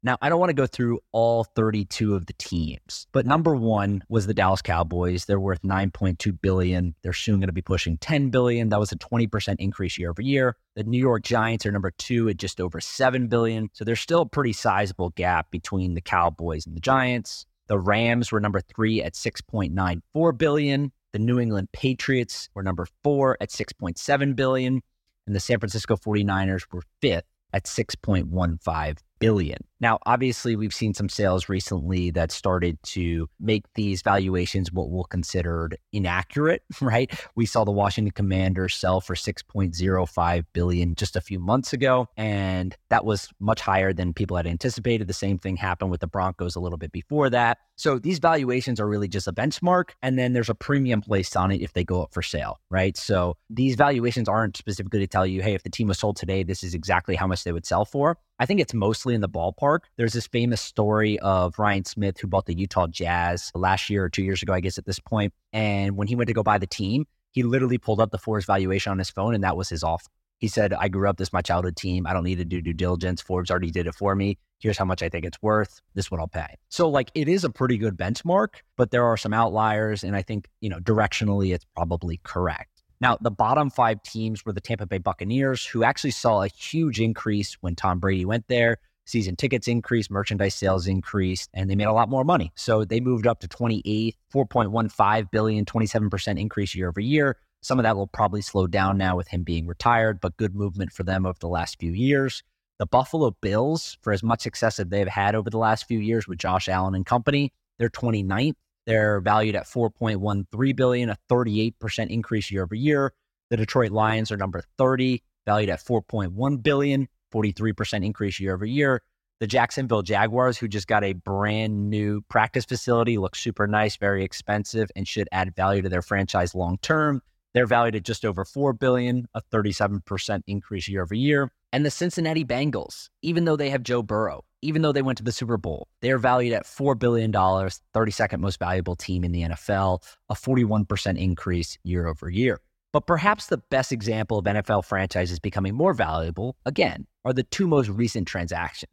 Now, 0.05 0.19
I 0.21 0.29
don't 0.29 0.41
want 0.41 0.51
to 0.51 0.55
go 0.55 0.67
through 0.67 0.99
all 1.13 1.45
32 1.45 2.17
of 2.17 2.27
the 2.27 2.33
teams, 2.33 3.07
but 3.13 3.25
number 3.25 3.55
one 3.55 4.03
was 4.09 4.27
the 4.27 4.35
Dallas 4.35 4.61
Cowboys. 4.61 5.27
They're 5.27 5.39
worth 5.39 5.63
9.2 5.63 6.41
billion. 6.41 6.97
They're 7.03 7.13
soon 7.13 7.39
going 7.39 7.47
to 7.47 7.53
be 7.53 7.63
pushing 7.63 7.99
10 7.99 8.31
billion. 8.31 8.71
That 8.71 8.81
was 8.81 8.91
a 8.91 8.97
20% 8.97 9.57
increase 9.61 9.97
year 9.97 10.11
over 10.11 10.21
year. 10.21 10.57
The 10.75 10.83
New 10.83 10.99
York 10.99 11.23
Giants 11.23 11.67
are 11.67 11.71
number 11.71 11.93
two 11.93 12.29
at 12.29 12.37
just 12.37 12.61
over 12.61 12.81
7 12.81 13.29
billion. 13.29 13.71
So 13.75 13.85
there's 13.85 14.01
still 14.01 14.23
a 14.23 14.27
pretty 14.27 14.53
sizable 14.53 15.11
gap 15.11 15.53
between 15.53 15.95
the 15.95 16.01
Cowboys 16.01 16.67
and 16.67 16.75
the 16.75 16.81
Giants. 16.81 17.47
The 17.69 17.79
Rams 17.79 18.33
were 18.33 18.41
number 18.41 18.61
three 18.61 19.01
at 19.05 19.15
6.94 19.15 20.37
billion. 20.37 20.91
The 21.13 21.21
New 21.21 21.39
England 21.39 21.69
Patriots 21.73 22.49
were 22.55 22.65
number 22.65 22.89
four 23.05 23.37
at 23.41 23.51
6.7 23.51 24.35
billion. 24.35 24.83
And 25.29 25.37
the 25.37 25.41
San 25.41 25.61
Francisco 25.61 25.97
49ers 25.97 26.63
were 26.73 26.83
fifth 27.01 27.27
at 27.53 27.67
6.15 27.67 28.99
billion. 29.21 29.59
Now, 29.83 29.99
obviously, 30.07 30.55
we've 30.55 30.73
seen 30.73 30.95
some 30.95 31.09
sales 31.09 31.49
recently 31.49 32.12
that 32.12 32.31
started 32.31 32.81
to 32.85 33.29
make 33.41 33.65
these 33.75 34.01
valuations 34.01 34.73
what 34.73 34.91
we'll 34.91 35.03
consider 35.03 35.71
inaccurate, 35.93 36.62
right? 36.81 37.12
We 37.35 37.47
saw 37.47 37.65
the 37.65 37.73
Washington 37.73 38.12
Commanders 38.12 38.77
sell 38.77 39.01
for 39.01 39.17
6.05 39.17 40.45
billion 40.53 40.95
just 40.95 41.17
a 41.17 41.21
few 41.21 41.41
months 41.41 41.73
ago, 41.73 42.07
and 42.17 42.77
that 42.91 43.05
was 43.05 43.29
much 43.41 43.61
higher 43.61 43.93
than 43.93 44.15
people 44.15 44.37
had 44.37 44.47
anticipated. 44.47 45.09
The 45.09 45.15
same 45.15 45.37
thing 45.37 45.57
happened 45.57 45.91
with 45.91 46.01
the 46.01 46.07
Broncos 46.07 46.55
a 46.55 46.61
little 46.61 46.79
bit 46.79 46.93
before 46.93 47.29
that. 47.31 47.59
So 47.75 47.99
these 47.99 48.21
valuations 48.21 48.79
are 48.79 48.87
really 48.87 49.09
just 49.09 49.27
a 49.27 49.33
benchmark, 49.33 49.91
and 50.01 50.17
then 50.17 50.33
there's 50.33 50.49
a 50.49 50.55
premium 50.55 51.01
placed 51.01 51.37
on 51.37 51.51
it 51.51 51.61
if 51.61 51.73
they 51.73 51.83
go 51.83 52.03
up 52.03 52.15
for 52.15 52.23
sale, 52.23 52.61
right? 52.71 52.97
So 52.97 53.37
these 53.51 53.75
valuations 53.75 54.29
aren't 54.29 54.57
specifically 54.57 55.01
to 55.01 55.09
tell 55.09 55.27
you, 55.27 55.43
hey, 55.43 55.55
if 55.55 55.65
the 55.65 55.71
team 55.71 55.89
was 55.89 55.99
sold 55.99 56.17
today, 56.17 56.45
this 56.45 56.62
is 56.62 56.73
exactly 56.73 57.17
how 57.17 57.27
much 57.27 57.43
they 57.43 57.51
would 57.51 57.67
sell 57.67 57.85
for. 57.85 58.19
I 58.39 58.47
think 58.47 58.61
it's 58.61 58.75
mostly 58.75 59.15
in 59.15 59.21
the 59.21 59.29
ballpark. 59.29 59.72
There's 59.97 60.12
this 60.12 60.26
famous 60.26 60.61
story 60.61 61.19
of 61.21 61.59
Ryan 61.59 61.85
Smith 61.85 62.19
who 62.19 62.26
bought 62.26 62.47
the 62.47 62.55
Utah 62.55 62.87
Jazz 62.87 63.50
last 63.55 63.88
year 63.88 64.05
or 64.05 64.09
two 64.09 64.25
years 64.25 64.43
ago, 64.43 64.52
I 64.52 64.61
guess, 64.61 64.79
at 64.79 64.85
this 64.85 64.99
point. 64.99 65.33
And 65.52 65.97
when 65.97 66.09
he 66.09 66.17
went 66.17 66.29
to 66.29 66.35
go 66.35 66.43
buy 66.43 66.59
the 66.59 66.67
team, 66.67 67.07
he 67.31 67.43
literally 67.43 67.79
pulled 67.79 68.00
up 68.00 68.11
the 68.11 68.19
Forbes 68.19 68.45
valuation 68.45 68.91
on 68.91 68.99
his 68.99 69.11
phone, 69.11 69.35
and 69.35 69.43
that 69.45 69.57
was 69.57 69.69
his 69.69 69.83
offer. 69.83 70.09
He 70.38 70.49
said, 70.49 70.73
I 70.75 70.88
grew 70.88 71.09
up, 71.09 71.19
this 71.19 71.33
my 71.33 71.41
childhood 71.41 71.76
team. 71.76 72.05
I 72.05 72.12
don't 72.12 72.25
need 72.25 72.38
to 72.38 72.45
do 72.45 72.61
due 72.61 72.73
diligence. 72.73 73.21
Forbes 73.23 73.49
already 73.49 73.71
did 73.71 73.87
it 73.87 73.95
for 73.95 74.17
me. 74.17 74.38
Here's 74.59 74.76
how 74.76 74.85
much 74.85 75.02
I 75.02 75.09
think 75.09 75.25
it's 75.25 75.41
worth. 75.41 75.81
This 75.95 76.11
what 76.11 76.21
I'll 76.21 76.26
pay. 76.26 76.57
So 76.69 76.88
like 76.88 77.12
it 77.14 77.29
is 77.29 77.45
a 77.45 77.50
pretty 77.50 77.79
good 77.79 77.97
benchmark, 77.97 78.55
but 78.76 78.91
there 78.91 79.05
are 79.05 79.17
some 79.17 79.33
outliers. 79.33 80.02
And 80.02 80.17
I 80.17 80.23
think, 80.23 80.49
you 80.61 80.69
know, 80.69 80.81
directionally 80.81 81.55
it's 81.55 81.64
probably 81.76 82.19
correct. 82.25 82.83
Now, 83.00 83.19
the 83.21 83.31
bottom 83.31 83.71
five 83.71 84.02
teams 84.02 84.45
were 84.45 84.52
the 84.52 84.61
Tampa 84.61 84.87
Bay 84.87 84.99
Buccaneers, 84.99 85.64
who 85.64 85.85
actually 85.85 86.11
saw 86.11 86.43
a 86.43 86.49
huge 86.49 87.00
increase 87.00 87.55
when 87.61 87.76
Tom 87.76 87.99
Brady 88.00 88.25
went 88.25 88.49
there. 88.49 88.79
Season 89.05 89.37
tickets 89.37 89.69
increased, 89.69 90.11
merchandise 90.11 90.55
sales 90.55 90.87
increased, 90.87 91.51
and 91.55 91.69
they 91.69 91.75
made 91.75 91.85
a 91.85 91.93
lot 91.93 92.09
more 92.09 92.25
money. 92.25 92.53
So 92.55 92.85
they 92.85 93.01
moved 93.01 93.27
up 93.27 93.41
to 93.41 93.49
28th, 93.49 94.15
4.15 94.33 95.31
billion, 95.31 95.65
27% 95.65 96.41
increase 96.41 96.75
year 96.75 96.89
over 96.89 97.01
year. 97.01 97.37
Some 97.63 97.79
of 97.79 97.83
that 97.85 97.97
will 97.97 98.07
probably 98.07 98.43
slow 98.43 98.67
down 98.67 98.99
now 98.99 99.17
with 99.17 99.29
him 99.29 99.43
being 99.43 99.67
retired, 99.67 100.21
but 100.21 100.37
good 100.37 100.55
movement 100.55 100.93
for 100.93 101.03
them 101.03 101.27
over 101.27 101.39
the 101.39 101.49
last 101.49 101.79
few 101.79 101.93
years. 101.93 102.43
The 102.79 102.87
Buffalo 102.87 103.37
Bills, 103.41 103.99
for 104.03 104.13
as 104.13 104.23
much 104.23 104.41
success 104.41 104.81
as 104.81 104.87
they've 104.87 105.07
had 105.07 105.35
over 105.35 105.51
the 105.51 105.59
last 105.59 105.87
few 105.87 105.99
years 105.99 106.27
with 106.27 106.39
Josh 106.39 106.69
Allen 106.69 106.95
and 106.95 107.07
company, 107.07 107.53
they're 107.79 107.89
29th. 107.89 108.55
They're 108.87 109.21
valued 109.21 109.55
at 109.55 109.67
4.13 109.67 110.75
billion, 110.75 111.11
a 111.11 111.17
38% 111.31 112.11
increase 112.11 112.51
year 112.51 112.65
over 112.65 112.75
year. 112.75 113.13
The 113.51 113.57
Detroit 113.57 113.93
Lions 113.93 114.33
are 114.33 114.37
number 114.37 114.65
30, 114.79 115.23
valued 115.47 115.71
at 115.71 115.85
4.1 115.85 116.63
billion, 116.63 117.09
43% 117.33 118.05
increase 118.05 118.39
year 118.39 118.55
over 118.55 118.67
year. 118.67 119.03
The 119.41 119.47
Jacksonville 119.49 120.03
Jaguars, 120.03 120.57
who 120.57 120.69
just 120.69 120.87
got 120.87 121.03
a 121.03 121.15
brand 121.15 121.91
new 121.91 122.21
practice 122.29 122.65
facility, 122.65 123.19
looks 123.19 123.41
super 123.41 123.67
nice, 123.67 123.97
very 123.97 124.23
expensive, 124.23 124.89
and 124.95 125.09
should 125.09 125.29
add 125.33 125.57
value 125.57 125.83
to 125.83 125.89
their 125.89 126.03
franchise 126.03 126.55
long 126.55 126.79
term. 126.83 127.23
They're 127.55 127.67
valued 127.67 127.97
at 127.97 128.05
just 128.05 128.25
over 128.25 128.45
4 128.45 128.73
billion, 128.73 129.27
a 129.35 129.43
37% 129.43 130.43
increase 130.47 130.89
year 130.89 131.03
over 131.03 131.15
year. 131.15 131.51
And 131.73 131.85
the 131.85 131.91
Cincinnati 131.91 132.45
Bengals, 132.45 133.09
even 133.23 133.45
though 133.45 133.57
they 133.57 133.71
have 133.71 133.83
Joe 133.83 134.03
Burrow, 134.03 134.45
even 134.62 134.83
though 134.83 134.93
they 134.93 135.03
went 135.03 135.19
to 135.19 135.25
the 135.25 135.33
Super 135.33 135.57
Bowl, 135.57 135.89
they 136.01 136.11
are 136.11 136.19
valued 136.19 136.53
at 136.53 136.65
$4 136.65 136.99
billion, 136.99 137.33
32nd 137.33 138.39
most 138.39 138.59
valuable 138.59 138.95
team 138.95 139.25
in 139.25 139.33
the 139.33 139.43
NFL, 139.43 140.03
a 140.29 140.35
41% 140.35 141.19
increase 141.19 141.79
year 141.83 142.07
over 142.07 142.31
year. 142.31 142.61
But 142.93 143.07
perhaps 143.07 143.47
the 143.47 143.59
best 143.59 143.91
example 143.91 144.39
of 144.39 144.45
NFL 144.45 144.85
franchises 144.85 145.39
becoming 145.39 145.75
more 145.75 145.95
valuable, 145.95 146.57
again, 146.67 147.07
are 147.25 147.33
the 147.33 147.43
two 147.45 147.67
most 147.67 147.88
recent 147.88 148.26
transactions. 148.26 148.91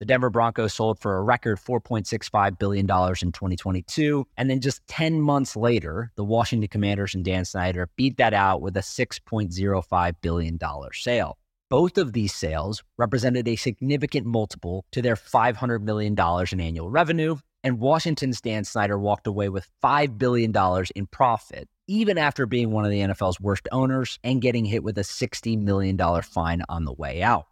The 0.00 0.06
Denver 0.06 0.28
Broncos 0.28 0.74
sold 0.74 0.98
for 0.98 1.16
a 1.16 1.22
record 1.22 1.58
$4.65 1.58 2.58
billion 2.58 2.84
in 2.84 2.86
2022. 3.32 4.26
And 4.36 4.50
then 4.50 4.60
just 4.60 4.86
10 4.88 5.20
months 5.20 5.56
later, 5.56 6.10
the 6.16 6.24
Washington 6.24 6.68
Commanders 6.68 7.14
and 7.14 7.24
Dan 7.24 7.44
Snyder 7.44 7.88
beat 7.96 8.16
that 8.16 8.34
out 8.34 8.60
with 8.60 8.76
a 8.76 8.80
$6.05 8.80 10.14
billion 10.20 10.58
sale. 10.92 11.38
Both 11.70 11.96
of 11.96 12.12
these 12.12 12.34
sales 12.34 12.82
represented 12.98 13.48
a 13.48 13.56
significant 13.56 14.26
multiple 14.26 14.84
to 14.92 15.00
their 15.00 15.16
$500 15.16 15.82
million 15.82 16.14
in 16.52 16.60
annual 16.60 16.90
revenue. 16.90 17.36
And 17.62 17.78
Washington's 17.78 18.40
Dan 18.40 18.64
Snyder 18.64 18.98
walked 18.98 19.26
away 19.26 19.48
with 19.48 19.70
$5 19.82 20.18
billion 20.18 20.52
in 20.94 21.06
profit, 21.06 21.68
even 21.86 22.18
after 22.18 22.46
being 22.46 22.72
one 22.72 22.84
of 22.84 22.90
the 22.90 23.00
NFL's 23.00 23.40
worst 23.40 23.68
owners 23.72 24.18
and 24.22 24.42
getting 24.42 24.66
hit 24.66 24.82
with 24.82 24.98
a 24.98 25.02
$60 25.02 25.58
million 25.58 25.96
fine 26.20 26.62
on 26.68 26.84
the 26.84 26.92
way 26.92 27.22
out 27.22 27.46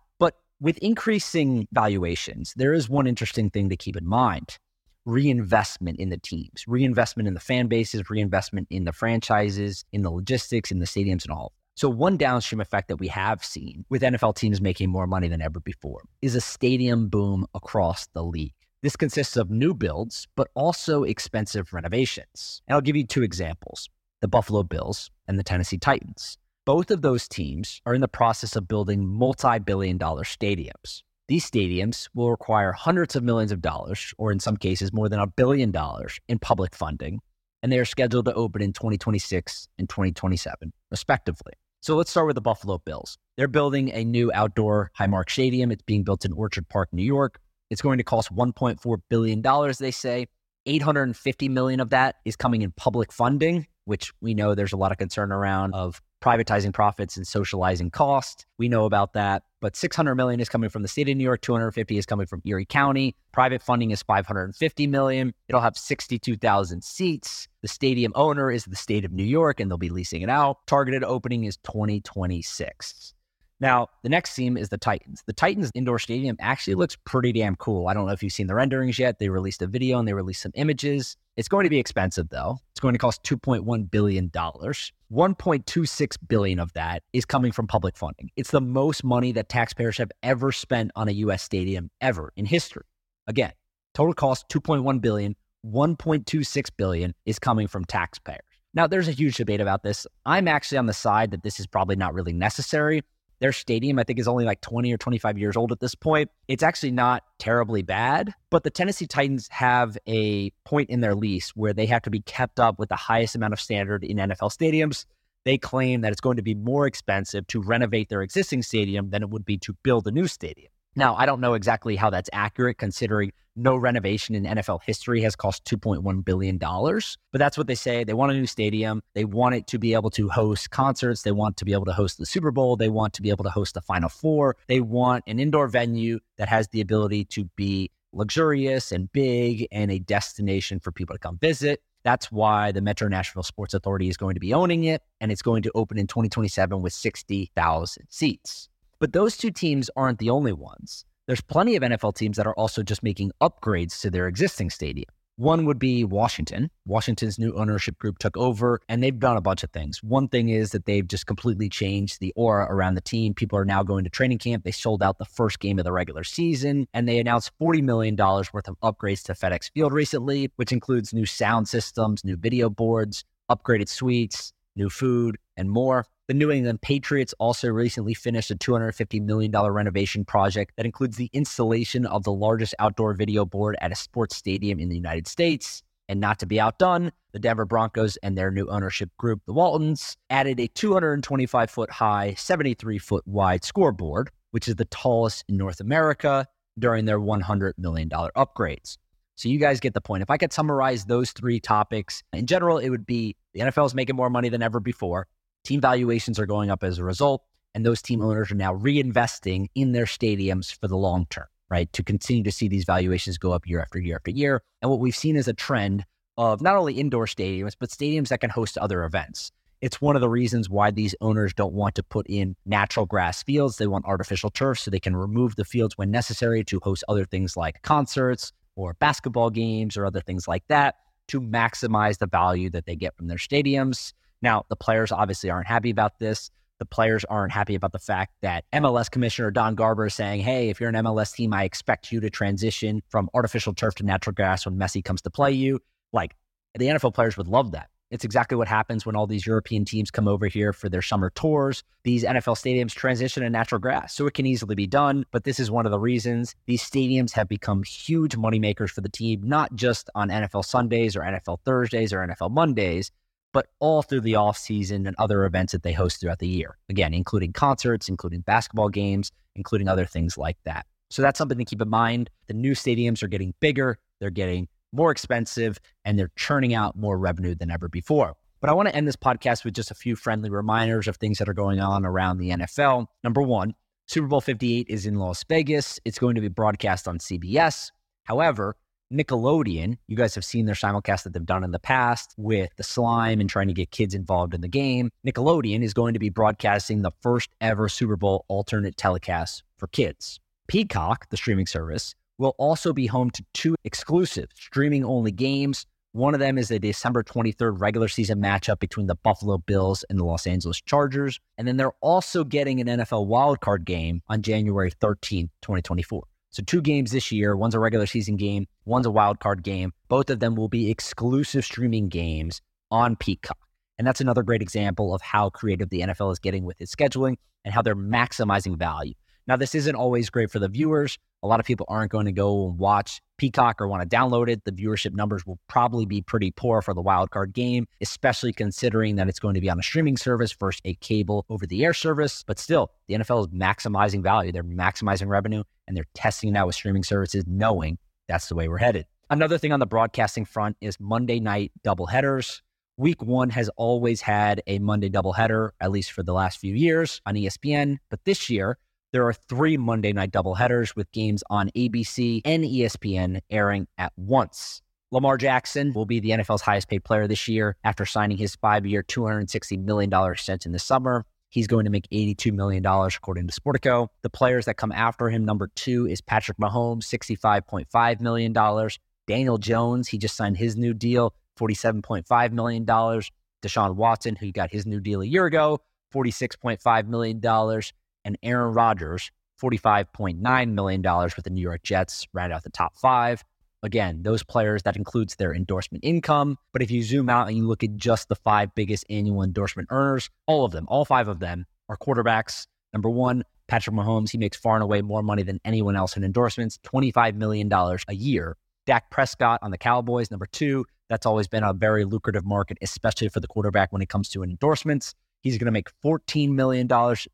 with 0.63 0.79
increasing 0.79 1.67
valuations, 1.73 2.55
there 2.57 2.73
is 2.73 2.89
one 2.89 3.09
interesting 3.09 3.51
thing 3.51 3.69
to 3.69 3.77
keep 3.77 3.97
in 3.97 4.07
mind 4.07 4.59
reinvestment 5.05 5.99
in 5.99 6.11
the 6.11 6.17
teams, 6.17 6.65
reinvestment 6.69 7.27
in 7.27 7.35
the 7.35 7.41
fan 7.41 7.67
bases, 7.67 8.09
reinvestment 8.09 8.69
in 8.71 8.85
the 8.85 8.93
franchises, 8.93 9.85
in 9.93 10.03
the 10.03 10.11
logistics, 10.11 10.71
in 10.71 10.79
the 10.79 10.87
stadiums, 10.87 11.25
and 11.25 11.33
all. 11.33 11.53
So, 11.75 11.89
one 11.89 12.17
downstream 12.17 12.61
effect 12.61 12.87
that 12.87 12.99
we 12.99 13.09
have 13.09 13.45
seen 13.45 13.85
with 13.91 14.03
NFL 14.03 14.37
teams 14.37 14.61
making 14.61 14.91
more 14.91 15.09
money 15.09 15.27
than 15.27 15.43
ever 15.43 15.59
before 15.59 16.03
is 16.21 16.37
a 16.37 16.41
stadium 16.41 17.09
boom 17.09 17.47
across 17.53 18.07
the 18.15 18.23
league. 18.23 18.55
This 18.83 18.95
consists 18.95 19.37
of 19.37 19.51
new 19.51 19.75
builds, 19.75 20.29
but 20.37 20.49
also 20.55 21.03
expensive 21.03 21.73
renovations. 21.73 22.63
And 22.69 22.77
I'll 22.77 22.81
give 22.81 22.97
you 22.97 23.05
two 23.05 23.25
examples 23.25 23.89
the 24.21 24.29
Buffalo 24.29 24.63
Bills 24.63 25.11
and 25.27 25.37
the 25.37 25.43
Tennessee 25.43 25.79
Titans. 25.79 26.39
Both 26.65 26.93
of 26.93 27.03
those 27.03 27.27
teams 27.27 27.81
are 27.87 27.95
in 27.95 28.03
the 28.03 28.07
process 28.07 28.55
of 28.55 28.69
building 28.69 29.05
multi 29.05 29.59
billion 29.59 29.99
dollar 29.99 30.23
stadiums. 30.23 31.03
These 31.27 31.51
stadiums 31.51 32.09
will 32.15 32.31
require 32.31 32.71
hundreds 32.71 33.17
of 33.17 33.25
millions 33.25 33.51
of 33.51 33.61
dollars, 33.61 34.15
or 34.17 34.31
in 34.31 34.39
some 34.39 34.57
cases, 34.57 34.93
more 34.93 35.09
than 35.09 35.19
a 35.19 35.27
billion 35.27 35.73
dollars 35.73 36.21
in 36.29 36.39
public 36.39 36.77
funding, 36.77 37.19
and 37.65 37.73
they 37.73 37.81
are 37.81 37.85
scheduled 37.85 38.27
to 38.27 38.35
open 38.35 38.63
in 38.63 38.73
2026 38.73 39.67
and 39.77 39.89
2027, 39.89 40.73
respectively. 40.93 41.53
So 41.81 41.97
let's 41.97 42.13
start 42.13 42.29
with 42.29 42.37
the 42.37 42.41
Buffalo 42.41 42.79
Bills. 42.79 43.19
They're 43.37 43.49
building 43.49 43.91
a 43.91 44.05
new 44.05 44.31
outdoor 44.33 44.93
Highmark 44.97 45.31
Stadium. 45.31 45.73
It's 45.73 45.83
being 45.83 46.05
built 46.05 46.25
in 46.25 46.33
Orchard 46.33 46.69
Park, 46.69 46.91
New 46.93 47.03
York. 47.03 47.41
It's 47.71 47.83
going 47.83 47.99
to 47.99 48.05
cost 48.05 48.33
$1.4 48.33 48.99
billion, 49.11 49.43
they 49.81 49.91
say. 49.91 50.27
850 50.67 51.49
million 51.49 51.81
of 51.81 51.91
that 51.91 52.17
is 52.25 52.37
coming 52.37 52.63
in 52.63 52.71
public 52.71 53.11
funding, 53.11 53.67
which 53.85 54.13
we 54.21 54.33
know 54.33 54.55
there's 54.55 54.73
a 54.73 54.77
lot 54.77 54.93
of 54.93 54.99
concern 54.99 55.33
around 55.33 55.75
of 55.75 56.01
privatizing 56.23 56.73
profits 56.73 57.17
and 57.17 57.27
socializing 57.27 57.91
cost. 57.91 58.47
We 58.59 58.69
know 58.69 58.85
about 58.85 59.13
that. 59.15 59.43
But 59.61 59.77
600 59.77 60.15
million 60.15 60.41
is 60.41 60.49
coming 60.49 60.71
from 60.71 60.83
the 60.83 60.89
state 60.89 61.09
of 61.09 61.17
New 61.17 61.23
York, 61.25 61.41
250 61.43 61.99
is 61.99 62.07
coming 62.07 62.27
from 62.27 62.43
Erie 62.45 62.65
County. 62.65 63.17
Private 63.33 63.63
funding 63.63 63.91
is 63.91 64.03
550 64.03 64.87
million. 64.87 65.35
It'll 65.49 65.61
have 65.61 65.77
62,000 65.77 66.83
seats. 66.83 67.49
The 67.61 67.69
stadium 67.69 68.13
owner 68.15 68.51
is 68.51 68.65
the 68.65 68.77
state 68.77 69.05
of 69.05 69.13
New 69.13 69.25
York 69.25 69.61
and 69.61 69.71
they'll 69.71 69.79
be 69.79 69.91
leasing 69.91 70.23
it 70.23 70.31
out. 70.31 70.67
Targeted 70.67 71.05
opening 71.05 71.45
is 71.45 71.59
2026. 71.59 73.15
Now, 73.63 73.91
the 74.03 74.09
next 74.09 74.35
team 74.35 74.57
is 74.57 74.71
the 74.71 74.77
Titans. 74.77 75.23
The 75.25 75.33
Titans 75.33 75.71
indoor 75.73 76.01
stadium 76.01 76.35
actually 76.41 76.75
looks 76.75 76.97
pretty 77.05 77.33
damn 77.33 77.55
cool. 77.55 77.87
I 77.87 77.95
don't 77.95 78.07
know 78.07 78.13
if 78.13 78.21
you've 78.21 78.33
seen 78.33 78.49
the 78.49 78.57
renderings 78.57 78.99
yet. 78.99 79.21
They 79.21 79.29
released 79.29 79.63
a 79.63 79.69
video 79.69 80.01
and 80.01 80.09
they 80.09 80.15
released 80.15 80.43
some 80.43 80.51
images. 80.57 81.17
It's 81.37 81.47
going 81.47 81.63
to 81.63 81.71
be 81.71 81.79
expensive 81.79 82.29
though. 82.29 82.59
It's 82.73 82.81
going 82.81 82.95
to 82.95 82.99
cost 82.99 83.23
2.1 83.23 83.89
billion 83.89 84.31
dollars. 84.31 84.93
1.26 85.13 86.17
billion 86.27 86.59
of 86.59 86.73
that 86.73 87.05
is 87.13 87.25
coming 87.25 87.53
from 87.53 87.69
public 87.69 87.97
funding. 87.97 88.31
It's 88.35 88.51
the 88.51 88.61
most 88.61 89.05
money 89.05 89.31
that 89.31 89.49
taxpayers 89.49 89.97
have 89.99 90.11
ever 90.25 90.51
spent 90.51 90.91
on 90.97 91.09
a 91.09 91.13
US 91.13 91.45
stadium 91.45 91.89
ever 92.01 92.33
in 92.35 92.47
history. 92.47 92.83
Again, 93.29 93.53
total 93.95 94.13
cost 94.13 94.49
2.1 94.49 95.01
billion, 95.01 95.37
1.26 95.65 96.71
billion 96.77 97.15
is 97.27 97.39
coming 97.39 97.69
from 97.69 97.85
taxpayers. 97.85 98.41
Now, 98.75 98.87
there's 98.87 99.07
a 99.07 99.13
huge 99.13 99.37
debate 99.37 99.61
about 99.61 99.83
this. 99.83 100.07
I'm 100.25 100.49
actually 100.49 100.79
on 100.79 100.87
the 100.87 100.95
side 100.95 101.31
that 101.31 101.43
this 101.43 101.61
is 101.61 101.67
probably 101.67 101.95
not 101.95 102.15
really 102.15 102.33
necessary. 102.33 103.03
Their 103.43 103.51
stadium, 103.51 103.99
I 103.99 104.05
think, 104.05 104.21
is 104.21 104.29
only 104.29 104.45
like 104.45 104.61
20 104.61 104.93
or 104.93 104.97
25 104.97 105.37
years 105.37 105.57
old 105.57 105.73
at 105.73 105.81
this 105.81 105.97
point. 105.97 106.31
It's 106.47 106.63
actually 106.63 106.93
not 106.93 107.25
terribly 107.41 107.83
bad, 107.83 108.33
but 108.51 108.63
the 108.63 108.71
Tennessee 108.71 109.09
Titans 109.09 109.49
have 109.51 109.99
a 110.07 110.51
point 110.65 110.91
in 110.91 111.01
their 111.01 111.17
lease 111.17 111.51
where 111.57 111.73
they 111.73 111.87
have 111.87 112.03
to 112.03 112.11
be 112.11 112.21
kept 112.21 112.61
up 112.61 112.79
with 112.79 112.89
the 112.89 112.95
highest 112.95 113.35
amount 113.35 113.53
of 113.53 113.61
standard 113.61 114.05
in 114.05 114.19
NFL 114.19 114.57
stadiums. 114.57 115.07
They 115.45 115.59
claim 115.59 116.03
that 116.03 116.13
it's 116.13 116.21
going 116.21 116.37
to 116.37 116.43
be 116.43 116.55
more 116.55 116.87
expensive 116.87 117.45
to 117.49 117.61
renovate 117.61 118.11
their 118.11 118.23
existing 118.23 118.63
stadium 118.63 119.11
than 119.11 119.25
it 119.25 119.31
would 119.31 119.45
be 119.45 119.59
to 119.59 119.73
build 119.83 120.07
a 120.07 120.13
new 120.13 120.29
stadium. 120.29 120.71
Now, 120.95 121.15
I 121.15 121.27
don't 121.27 121.41
know 121.41 121.55
exactly 121.55 121.97
how 121.97 122.11
that's 122.11 122.29
accurate 122.33 122.79
considering 122.79 123.33
no 123.57 123.77
renovation 123.77 124.35
in 124.35 124.45
NFL 124.45 124.81
history 124.83 125.21
has 125.23 125.37
cost 125.37 125.65
$2.1 125.65 126.25
billion, 126.25 126.59
but 126.59 127.39
that's 127.39 127.59
what 127.59 127.67
they 127.67 127.75
say. 127.75 128.05
They 128.05 128.15
want 128.15 128.33
a 128.33 128.35
new 128.35 128.47
stadium. 128.47 129.03
They 129.15 129.25
want 129.25 129.55
it 129.55 129.67
to 129.69 129.79
be 129.79 129.95
able 129.95 130.11
to 130.11 130.29
host 130.29 130.71
concerts. 130.71 131.23
They 131.23 131.33
want 131.33 131.57
to 131.59 131.65
be 131.65 131.73
able 131.73 131.85
to 131.87 131.93
host 131.93 132.19
the 132.19 132.27
Super 132.27 132.51
Bowl. 132.51 132.77
They 132.77 132.89
want 132.89 133.13
to 133.15 133.23
be 133.23 133.31
able 133.31 133.45
to 133.45 133.51
host 133.51 133.75
the 133.75 133.81
Final 133.83 134.09
Four. 134.09 134.57
They 134.69 134.81
want 134.81 135.25
an 135.27 135.39
indoor 135.39 135.69
venue 135.69 136.19
that 136.39 136.49
has 136.49 136.69
the 136.69 136.81
ability 136.81 137.27
to 137.27 137.45
be 137.57 137.91
luxurious 138.13 138.93
and 138.93 139.11
big 139.13 139.67
and 139.73 139.91
a 139.91 139.99
destination 139.99 140.81
for 140.81 140.93
people 140.93 141.15
to 141.15 141.19
come 141.19 141.39
visit. 141.39 141.83
That's 142.05 142.33
why 142.33 142.73
the 142.73 142.81
Metro 142.81 143.09
Nashville 143.09 143.45
Sports 143.45 143.75
Authority 143.75 144.09
is 144.09 144.17
going 144.17 144.35
to 144.35 144.41
be 144.41 144.53
owning 144.53 144.85
it, 144.85 145.03
and 145.21 145.31
it's 145.31 145.43
going 145.43 145.63
to 145.63 145.71
open 145.75 145.99
in 145.99 146.07
2027 146.07 146.83
with 146.83 146.93
60,000 146.93 148.07
seats. 148.09 148.69
But 149.03 149.13
those 149.13 149.37
two 149.37 149.51
teams 149.51 149.91
aren't 149.97 150.21
the 150.21 150.31
only 150.31 150.53
ones. 150.53 151.05
There's 151.27 151.41
plenty 151.41 151.75
of 151.75 151.83
NFL 151.83 152.15
teams 152.15 152.37
that 152.37 152.47
are 152.47 152.55
also 152.55 152.85
just 152.85 153.03
making 153.03 153.33
upgrades 153.41 154.01
to 154.03 154.11
their 154.11 154.29
existing 154.29 154.71
stadium. 154.71 155.09
One 155.35 155.67
would 155.67 155.81
be 155.81 156.05
Washington. 156.05 156.71
Washington's 156.87 157.37
new 157.37 157.53
ownership 157.55 157.99
group 157.99 158.19
took 158.19 158.37
over 158.37 158.79
and 158.89 159.03
they've 159.03 159.19
done 159.19 159.37
a 159.37 159.41
bunch 159.41 159.65
of 159.65 159.71
things. 159.71 160.05
One 160.05 160.29
thing 160.29 160.51
is 160.51 160.71
that 160.71 160.85
they've 160.85 161.05
just 161.05 161.27
completely 161.27 161.69
changed 161.69 162.21
the 162.21 162.33
aura 162.37 162.73
around 162.73 162.95
the 162.95 163.01
team. 163.01 163.35
People 163.35 163.59
are 163.59 163.65
now 163.65 163.83
going 163.83 164.05
to 164.05 164.11
training 164.11 164.39
camp. 164.39 164.63
They 164.63 164.71
sold 164.71 165.03
out 165.03 165.19
the 165.19 165.25
first 165.25 165.59
game 165.59 165.81
of 165.81 165.85
the 165.85 165.91
regular 165.91 166.23
season 166.23 166.87
and 166.95 167.09
they 167.09 167.19
announced 167.19 167.51
$40 167.61 167.83
million 167.83 168.15
worth 168.15 168.69
of 168.69 168.79
upgrades 168.85 169.25
to 169.25 169.33
FedEx 169.33 169.73
Field 169.73 169.93
recently, 169.93 170.53
which 170.55 170.71
includes 170.71 171.13
new 171.13 171.27
sound 171.27 171.67
systems, 171.67 172.25
new 172.25 172.37
video 172.37 172.71
boards, 172.71 173.25
upgraded 173.51 173.89
suites, 173.89 174.53
new 174.77 174.89
food, 174.89 175.39
and 175.57 175.71
more. 175.73 176.07
The 176.29 176.35
New 176.35 176.53
England 176.53 176.81
Patriots 176.83 177.35
also 177.41 177.67
recently 177.69 178.15
finished 178.15 178.53
a 178.53 178.55
$250 178.55 179.21
million 179.23 179.51
renovation 179.51 180.25
project 180.25 180.73
that 180.77 180.87
includes 180.87 181.17
the 181.17 181.29
installation 181.33 182.07
of 182.07 182.23
the 182.23 182.31
largest 182.31 182.77
outdoor 182.79 183.13
video 183.13 183.45
board 183.45 183.77
at 183.81 183.91
a 183.91 183.97
sports 183.97 184.37
stadium 184.37 184.79
in 184.79 184.89
the 184.89 184.95
United 184.95 185.27
States. 185.27 185.83
And 186.09 186.21
not 186.21 186.39
to 186.39 186.47
be 186.47 186.61
outdone, 186.61 187.11
the 187.33 187.41
Denver 187.41 187.65
Broncos 187.65 188.19
and 188.19 188.39
their 188.39 188.53
new 188.53 188.69
ownership 188.69 189.11
group, 189.19 189.43
the 189.47 189.53
Waltons, 189.53 190.17
added 190.31 190.61
a 190.61 190.69
225 190.69 191.71
foot 191.71 191.91
high, 191.91 192.35
73 192.35 192.99
foot 192.99 193.27
wide 193.27 193.65
scoreboard, 193.65 194.31
which 194.53 194.69
is 194.69 194.77
the 194.77 194.85
tallest 194.85 195.45
in 195.49 195.57
North 195.57 195.81
America 195.81 196.47
during 196.79 197.05
their 197.05 197.19
$100 197.19 197.73
million 197.79 198.09
upgrades. 198.09 198.97
So 199.35 199.49
you 199.49 199.59
guys 199.59 199.81
get 199.81 199.93
the 199.93 200.01
point. 200.01 200.23
If 200.23 200.31
I 200.31 200.37
could 200.37 200.53
summarize 200.53 201.05
those 201.05 201.33
three 201.33 201.59
topics, 201.59 202.23
in 202.33 202.47
general, 202.47 202.79
it 202.79 202.91
would 202.91 203.07
be 203.07 203.35
the 203.55 203.61
NFL 203.61 203.87
is 203.87 203.95
making 203.95 204.15
more 204.15 204.31
money 204.31 204.51
than 204.51 204.63
ever 204.63 204.79
before. 204.79 205.27
Team 205.65 205.81
valuations 205.81 206.39
are 206.39 206.47
going 206.47 206.71
up 206.71 206.83
as 206.83 206.99
a 206.99 207.05
result, 207.05 207.45
and 207.75 207.87
those 207.87 208.03
team 208.03 208.21
owners 208.23 208.51
are 208.51 208.57
now 208.57 208.75
reinvesting 208.75 209.69
in 209.75 209.93
their 209.93 210.05
stadiums 210.05 210.75
for 210.75 210.89
the 210.89 210.97
long 210.97 211.27
term, 211.31 211.47
right? 211.71 211.93
To 211.93 212.03
continue 212.03 212.43
to 212.43 212.53
see 212.53 212.69
these 212.69 212.85
valuations 212.85 213.39
go 213.39 213.53
up 213.53 213.67
year 213.67 213.81
after 213.81 213.99
year 213.99 214.17
after 214.17 214.31
year. 214.31 214.63
And 214.81 214.91
what 214.91 215.01
we've 215.01 215.17
seen 215.17 215.37
is 215.37 215.49
a 215.49 215.55
trend 215.55 216.05
of 216.37 216.61
not 216.61 216.77
only 216.77 216.95
indoor 216.95 217.27
stadiums, 217.27 217.75
but 217.79 217.91
stadiums 217.91 218.29
that 218.29 218.41
can 218.41 218.51
host 218.51 218.77
other 218.79 219.05
events. 219.05 219.53
It's 219.81 220.01
one 220.01 220.15
of 220.15 220.21
the 220.21 220.29
reasons 220.29 220.71
why 220.71 220.93
these 220.93 221.15
owners 221.21 221.53
don't 221.53 221.73
want 221.73 221.97
to 221.97 222.03
put 222.05 222.27
in 222.29 222.55
natural 222.65 223.05
grass 223.05 223.43
fields. 223.43 223.77
They 223.77 223.89
want 223.89 224.05
artificial 224.05 224.51
turf 224.51 224.79
so 224.79 224.91
they 224.91 225.01
can 225.01 225.17
remove 225.17 225.57
the 225.57 225.65
fields 225.65 225.99
when 225.99 226.11
necessary 226.11 226.65
to 226.65 226.81
host 226.83 227.03
other 227.09 227.25
things 227.25 227.57
like 227.57 227.83
concerts 227.83 228.53
or 228.77 228.95
basketball 228.95 229.51
games 229.51 229.97
or 229.97 230.07
other 230.07 230.21
things 230.21 230.47
like 230.47 230.63
that 230.69 230.97
to 231.29 231.41
maximize 231.41 232.19
the 232.19 232.27
value 232.27 232.71
that 232.71 232.87
they 232.87 232.97
get 232.97 233.17
from 233.17 233.27
their 233.27 233.39
stadiums. 233.39 234.13
Now, 234.43 234.65
the 234.69 234.77
players 234.77 235.13
obviously 235.13 235.51
aren't 235.51 235.69
happy 235.69 235.91
about 235.91 236.19
this. 236.19 236.51
The 236.79 236.87
players 236.87 237.25
aren't 237.25 237.53
happy 237.53 237.77
about 237.77 237.93
the 237.93 238.01
fact 238.01 238.35
that 238.43 238.65
MLS 238.73 239.09
Commissioner 239.09 239.53
Don 239.53 239.77
Garber 239.77 240.07
is 240.07 240.15
saying, 240.15 240.41
hey, 240.41 240.69
if 240.69 240.81
you're 240.81 240.89
an 240.89 240.97
MLS 240.97 241.33
team, 241.33 241.55
I 241.55 241.63
expect 241.63 242.11
you 242.11 242.19
to 242.21 242.29
transition 242.29 243.03
from 243.09 243.31
artificial 243.35 243.73
turf 243.73 243.95
to 243.97 244.05
natural 244.05 244.35
grass 244.35 244.67
when 244.67 244.77
Messi 244.77 245.05
comes 245.05 245.23
to 245.23 245.31
play 245.31 245.53
you. 245.53 245.79
Like 246.13 246.35
the 246.77 246.87
NFL 246.87 247.15
players 247.15 247.37
would 247.37 247.47
love 247.47 247.71
that. 247.71 247.89
It's 248.13 248.25
exactly 248.25 248.59
what 248.59 248.69
happens 248.69 249.07
when 249.07 249.17
all 249.17 249.27
these 249.27 249.47
European 249.47 249.87
teams 249.87 250.11
come 250.11 250.29
over 250.29 250.47
here 250.47 250.75
for 250.75 250.91
their 250.91 251.01
summer 251.01 251.31
tours. 251.31 251.83
These 252.05 252.25
NFL 252.25 252.57
stadiums 252.59 252.91
transition 252.91 253.43
to 253.43 253.49
natural 253.49 253.79
grass, 253.79 254.15
so 254.15 254.27
it 254.27 254.35
can 254.35 254.45
easily 254.45 254.75
be 254.75 254.87
done. 254.87 255.25
But 255.31 255.45
this 255.45 255.59
is 255.59 255.71
one 255.71 255.87
of 255.87 255.93
the 255.93 255.99
reasons 255.99 256.55
these 256.67 256.83
stadiums 256.83 257.33
have 257.33 257.49
become 257.49 257.83
huge 257.85 258.37
moneymakers 258.37 258.91
for 258.91 259.01
the 259.01 259.09
team, 259.09 259.41
not 259.43 259.75
just 259.75 260.11
on 260.15 260.29
NFL 260.29 260.67
Sundays 260.67 261.17
or 261.17 261.21
NFL 261.21 261.61
Thursdays 261.65 262.13
or 262.13 262.19
NFL 262.19 262.51
Mondays, 262.51 263.11
but 263.53 263.69
all 263.81 264.03
through 264.03 264.23
the 264.23 264.37
off 264.37 264.57
season 264.57 265.07
and 265.07 265.17
other 265.19 265.45
events 265.45 265.73
that 265.73 265.83
they 265.83 265.93
host 265.93 266.21
throughout 266.21 266.39
the 266.39 266.49
year. 266.49 266.77
Again, 266.89 267.15
including 267.15 267.53
concerts, 267.53 268.09
including 268.09 268.41
basketball 268.41 268.89
games, 268.89 269.31
including 269.55 269.89
other 269.89 270.07
things 270.07 270.39
like 270.39 270.57
that. 270.65 270.87
So 271.11 271.23
that's 271.23 271.39
something 271.39 271.59
to 271.59 271.65
keep 271.65 271.83
in 271.83 271.91
mind. 271.91 272.31
The 272.47 272.55
new 272.55 272.73
stadiums 272.73 273.23
are 273.23 273.29
getting 273.29 273.55
bigger, 273.61 273.99
they're 274.21 274.31
getting 274.31 274.69
more 274.93 275.11
expensive, 275.11 275.79
and 276.05 276.19
they're 276.19 276.31
churning 276.37 276.75
out 276.75 276.97
more 276.97 277.19
revenue 277.19 277.55
than 277.55 277.71
ever 277.71 277.89
before. 277.89 278.35
But 278.61 278.71
I 278.71 278.75
want 278.75 278.89
to 278.89 278.95
end 278.95 279.09
this 279.09 279.17
podcast 279.17 279.65
with 279.65 279.75
just 279.75 279.91
a 279.91 279.95
few 279.95 280.15
friendly 280.15 280.49
reminders 280.49 281.09
of 281.09 281.17
things 281.17 281.39
that 281.39 281.49
are 281.49 281.55
going 281.55 281.81
on 281.81 282.07
around 282.07 282.39
the 282.39 282.51
NFL. 282.51 283.07
Number 283.25 283.43
one, 283.43 283.75
Super 284.07 284.29
Bowl 284.29 284.41
58 284.41 284.87
is 284.89 285.05
in 285.05 285.17
Las 285.17 285.45
Vegas. 285.49 285.99
It's 286.05 286.19
going 286.19 286.35
to 286.37 286.41
be 286.41 286.49
broadcast 286.49 287.09
on 287.09 287.19
CBS. 287.19 287.91
However, 288.25 288.77
Nickelodeon, 289.13 289.99
you 290.09 290.17
guys 290.17 290.35
have 290.35 290.45
seen 290.45 290.65
their 290.65 290.75
simulcast 290.75 291.25
that 291.25 291.35
they've 291.35 291.45
done 291.45 291.65
in 291.65 291.71
the 291.71 291.79
past 291.79 292.35
with 292.39 292.71
the 292.77 292.83
slime 292.83 293.41
and 293.41 293.51
trying 293.51 293.69
to 293.69 293.75
get 293.75 293.91
kids 293.91 294.15
involved 294.15 294.55
in 294.55 294.63
the 294.63 294.69
game. 294.69 295.11
Nickelodeon 295.27 295.83
is 295.83 295.93
going 295.93 296.15
to 296.15 296.19
be 296.19 296.31
broadcasting 296.31 297.03
the 297.03 297.13
first 297.21 297.51
ever 297.61 297.89
Super 297.89 298.17
Bowl 298.17 298.45
alternate 298.49 298.97
telecast 298.97 299.63
for 299.77 299.87
kids. 299.89 300.41
Peacock, 300.67 301.29
the 301.29 301.37
streaming 301.37 301.67
service, 301.67 302.15
will 302.39 302.55
also 302.59 302.93
be 302.93 303.07
home 303.07 303.31
to 303.31 303.45
two 303.53 303.77
exclusive 303.85 304.49
streaming 304.55 305.05
only 305.05 305.31
games. 305.31 305.87
One 306.13 306.35
of 306.35 306.41
them 306.41 306.59
is 306.59 306.69
the 306.69 306.79
December 306.79 307.23
23rd 307.23 307.81
regular 307.81 308.09
season 308.09 308.41
matchup 308.41 308.79
between 308.79 309.07
the 309.07 309.15
Buffalo 309.15 309.59
Bills 309.59 310.05
and 310.09 310.19
the 310.19 310.25
Los 310.25 310.47
Angeles 310.47 310.81
Chargers. 310.81 311.41
And 311.59 311.69
then 311.69 311.77
they're 311.77 311.95
also 312.01 312.45
getting 312.45 312.81
an 312.81 312.87
NFL 312.87 313.29
wildcard 313.29 313.85
game 313.85 314.23
on 314.29 314.43
January 314.43 314.91
13th, 314.91 315.51
2024. 315.63 316.23
So 316.51 316.63
two 316.63 316.83
games 316.83 317.13
this 317.13 317.33
year. 317.33 317.57
One's 317.57 317.75
a 317.75 317.79
regular 317.79 318.07
season 318.07 318.37
game. 318.37 318.67
One's 318.85 319.07
a 319.07 319.11
wild 319.11 319.41
card 319.41 319.63
game. 319.63 319.93
Both 320.09 320.31
of 320.31 320.41
them 320.41 320.55
will 320.55 320.69
be 320.69 320.91
exclusive 320.91 321.65
streaming 321.65 322.09
games 322.09 322.61
on 322.91 323.17
Peacock. 323.17 323.59
And 323.99 324.07
that's 324.07 324.21
another 324.21 324.43
great 324.43 324.63
example 324.63 325.15
of 325.15 325.23
how 325.23 325.51
creative 325.51 325.91
the 325.91 326.01
NFL 326.01 326.33
is 326.33 326.39
getting 326.39 326.65
with 326.65 326.81
its 326.81 326.95
scheduling 326.95 327.37
and 327.65 327.73
how 327.73 327.83
they're 327.83 327.95
maximizing 327.95 328.77
value. 328.77 329.15
Now, 329.47 329.57
this 329.57 329.75
isn't 329.75 329.97
always 329.97 330.31
great 330.31 330.51
for 330.51 330.59
the 330.59 330.69
viewers. 330.69 331.19
A 331.43 331.49
lot 331.49 331.59
of 331.59 331.67
people 331.67 331.87
aren't 331.89 332.13
going 332.13 332.27
to 332.27 332.33
go 332.33 332.69
and 332.69 332.79
watch 332.79 333.21
Peacock 333.37 333.81
or 333.81 333.89
want 333.89 334.09
to 334.09 334.17
download 334.17 334.49
it. 334.49 334.65
The 334.65 334.71
viewership 334.71 335.15
numbers 335.15 335.45
will 335.45 335.59
probably 335.69 336.07
be 336.07 336.23
pretty 336.23 336.53
poor 336.53 336.81
for 336.81 336.95
the 336.95 337.03
wildcard 337.03 337.53
game, 337.53 337.89
especially 338.01 338.53
considering 338.53 339.17
that 339.17 339.29
it's 339.29 339.41
going 339.41 339.55
to 339.55 339.61
be 339.61 339.69
on 339.69 339.81
a 339.81 339.83
streaming 339.83 340.17
service 340.17 340.53
versus 340.53 340.81
a 340.85 340.95
cable 340.95 341.45
over 341.49 341.67
the 341.67 341.85
air 341.85 341.93
service. 341.93 342.45
But 342.47 342.61
still, 342.61 342.93
the 343.09 343.15
NFL 343.15 343.41
is 343.41 343.47
maximizing 343.49 344.23
value. 344.23 344.53
They're 344.53 344.63
maximizing 344.63 345.27
revenue 345.27 345.65
and 345.89 345.97
they're 345.97 346.07
testing 346.15 346.51
it 346.51 346.57
out 346.57 346.69
with 346.69 346.77
streaming 346.77 347.03
services, 347.03 347.43
knowing 347.49 347.99
that's 348.29 348.49
the 348.49 348.55
way 348.55 348.69
we're 348.69 348.79
headed. 348.79 349.07
Another 349.31 349.59
thing 349.59 349.73
on 349.73 349.81
the 349.81 349.87
broadcasting 349.87 350.45
front 350.45 350.77
is 350.81 350.99
Monday 351.01 351.41
night 351.41 351.73
doubleheaders. 351.85 352.61
Week 352.99 353.23
one 353.23 353.49
has 353.51 353.71
always 353.77 354.21
had 354.21 354.63
a 354.67 354.79
Monday 354.79 355.09
doubleheader, 355.09 355.71
at 355.81 355.91
least 355.91 356.13
for 356.13 356.23
the 356.23 356.35
last 356.35 356.59
few 356.59 356.75
years 356.75 357.21
on 357.25 357.35
ESPN. 357.35 357.97
But 358.11 358.25
this 358.25 358.51
year, 358.51 358.79
there 359.13 359.27
are 359.27 359.33
three 359.33 359.77
Monday 359.77 360.13
night 360.13 360.33
doubleheaders 360.33 360.95
with 360.95 361.11
games 361.13 361.43
on 361.49 361.71
ABC 361.77 362.43
and 362.45 362.65
ESPN 362.65 363.41
airing 363.51 363.87
at 363.97 364.13
once. 364.17 364.83
Lamar 365.11 365.37
Jackson 365.37 365.93
will 365.93 366.07
be 366.07 366.21
the 366.21 366.31
NFL's 366.31 366.63
highest 366.63 366.89
paid 366.89 367.05
player 367.05 367.27
this 367.27 367.47
year 367.47 367.77
after 367.85 368.07
signing 368.07 368.39
his 368.39 368.57
five 368.57 368.87
year, 368.87 369.03
$260 369.03 369.83
million 369.85 370.13
extension 370.31 370.73
this 370.73 370.85
summer. 370.85 371.27
He's 371.53 371.67
going 371.67 371.85
to 371.85 371.91
make 371.91 372.09
$82 372.09 372.51
million, 372.51 372.85
according 372.85 373.47
to 373.47 373.53
Sportico. 373.53 374.09
The 374.23 374.31
players 374.31 374.65
that 374.65 374.79
come 374.79 374.91
after 374.91 375.29
him, 375.29 375.45
number 375.45 375.69
two 375.75 376.07
is 376.07 376.23
Patrick 376.23 376.57
Mahomes, 376.57 377.03
$65.5 377.03 378.21
million. 378.23 378.89
Daniel 379.27 379.59
Jones, 379.59 380.09
he 380.09 380.17
just 380.17 380.35
signed 380.35 380.57
his 380.57 380.79
new 380.79 380.95
deal, 380.95 381.35
$47.5 381.61 382.53
million. 382.53 382.87
Deshaun 382.87 383.97
Watson, 383.97 384.35
who 384.35 384.51
got 384.51 384.73
his 384.73 384.87
new 384.87 384.99
deal 384.99 385.21
a 385.21 385.27
year 385.27 385.45
ago, 385.45 385.81
$46.5 386.15 387.07
million 387.09 387.83
and 388.25 388.39
Aaron 388.43 388.73
Rodgers, 388.73 389.31
$45.9 389.63 390.73
million 390.73 391.03
with 391.03 391.45
the 391.45 391.51
New 391.51 391.61
York 391.61 391.83
Jets, 391.83 392.27
round 392.33 392.55
out 392.55 392.63
the 392.65 392.71
top 392.71 392.97
five. 392.97 393.45
Again, 393.85 394.23
those 394.23 394.45
players, 394.45 394.85
that 394.85 394.97
includes 394.97 395.35
their 395.35 395.53
endorsement 395.53 396.05
income. 396.05 396.57
But 396.73 396.83
if 396.83 396.91
you 396.91 397.03
zoom 397.03 397.29
out 397.29 397.49
and 397.49 397.57
you 397.57 397.67
look 397.67 397.83
at 397.83 397.97
just 397.97 398.29
the 398.29 398.37
five 398.37 398.75
biggest 398.75 399.05
annual 399.11 399.43
endorsement 399.43 399.89
earners, 399.91 400.31
all 400.47 400.65
of 400.65 400.71
them, 400.71 400.85
all 400.89 401.05
five 401.05 401.27
of 401.27 401.41
them 401.41 401.67
are 401.89 401.97
quarterbacks. 401.97 402.67
Number 402.93 403.11
one, 403.11 403.45
Patrick 403.67 403.97
Mahomes, 403.97 404.31
he 404.31 404.39
makes 404.39 404.57
far 404.57 404.75
and 404.75 404.85
away 404.85 405.03
more 405.03 405.23
money 405.23 405.43
than 405.43 405.61
anyone 405.65 405.97
else 405.97 406.17
in 406.17 406.23
endorsements, 406.23 406.79
$25 406.85 407.35
million 407.35 407.73
a 407.73 408.15
year. 408.15 408.57
Dak 408.87 409.11
Prescott 409.11 409.61
on 409.63 409.71
the 409.71 409.79
Cowboys, 409.79 410.31
number 410.31 410.47
two. 410.47 410.85
That's 411.09 411.27
always 411.27 411.49
been 411.49 411.65
a 411.65 411.73
very 411.73 412.05
lucrative 412.05 412.45
market, 412.45 412.79
especially 412.83 413.29
for 413.29 413.41
the 413.41 413.47
quarterback 413.47 413.93
when 413.93 414.03
it 414.03 414.09
comes 414.09 414.29
to 414.31 414.43
endorsements. 414.43 415.15
He's 415.43 415.59
going 415.59 415.67
to 415.67 415.73
make 415.73 415.89
$14 416.05 416.51
million 416.51 416.89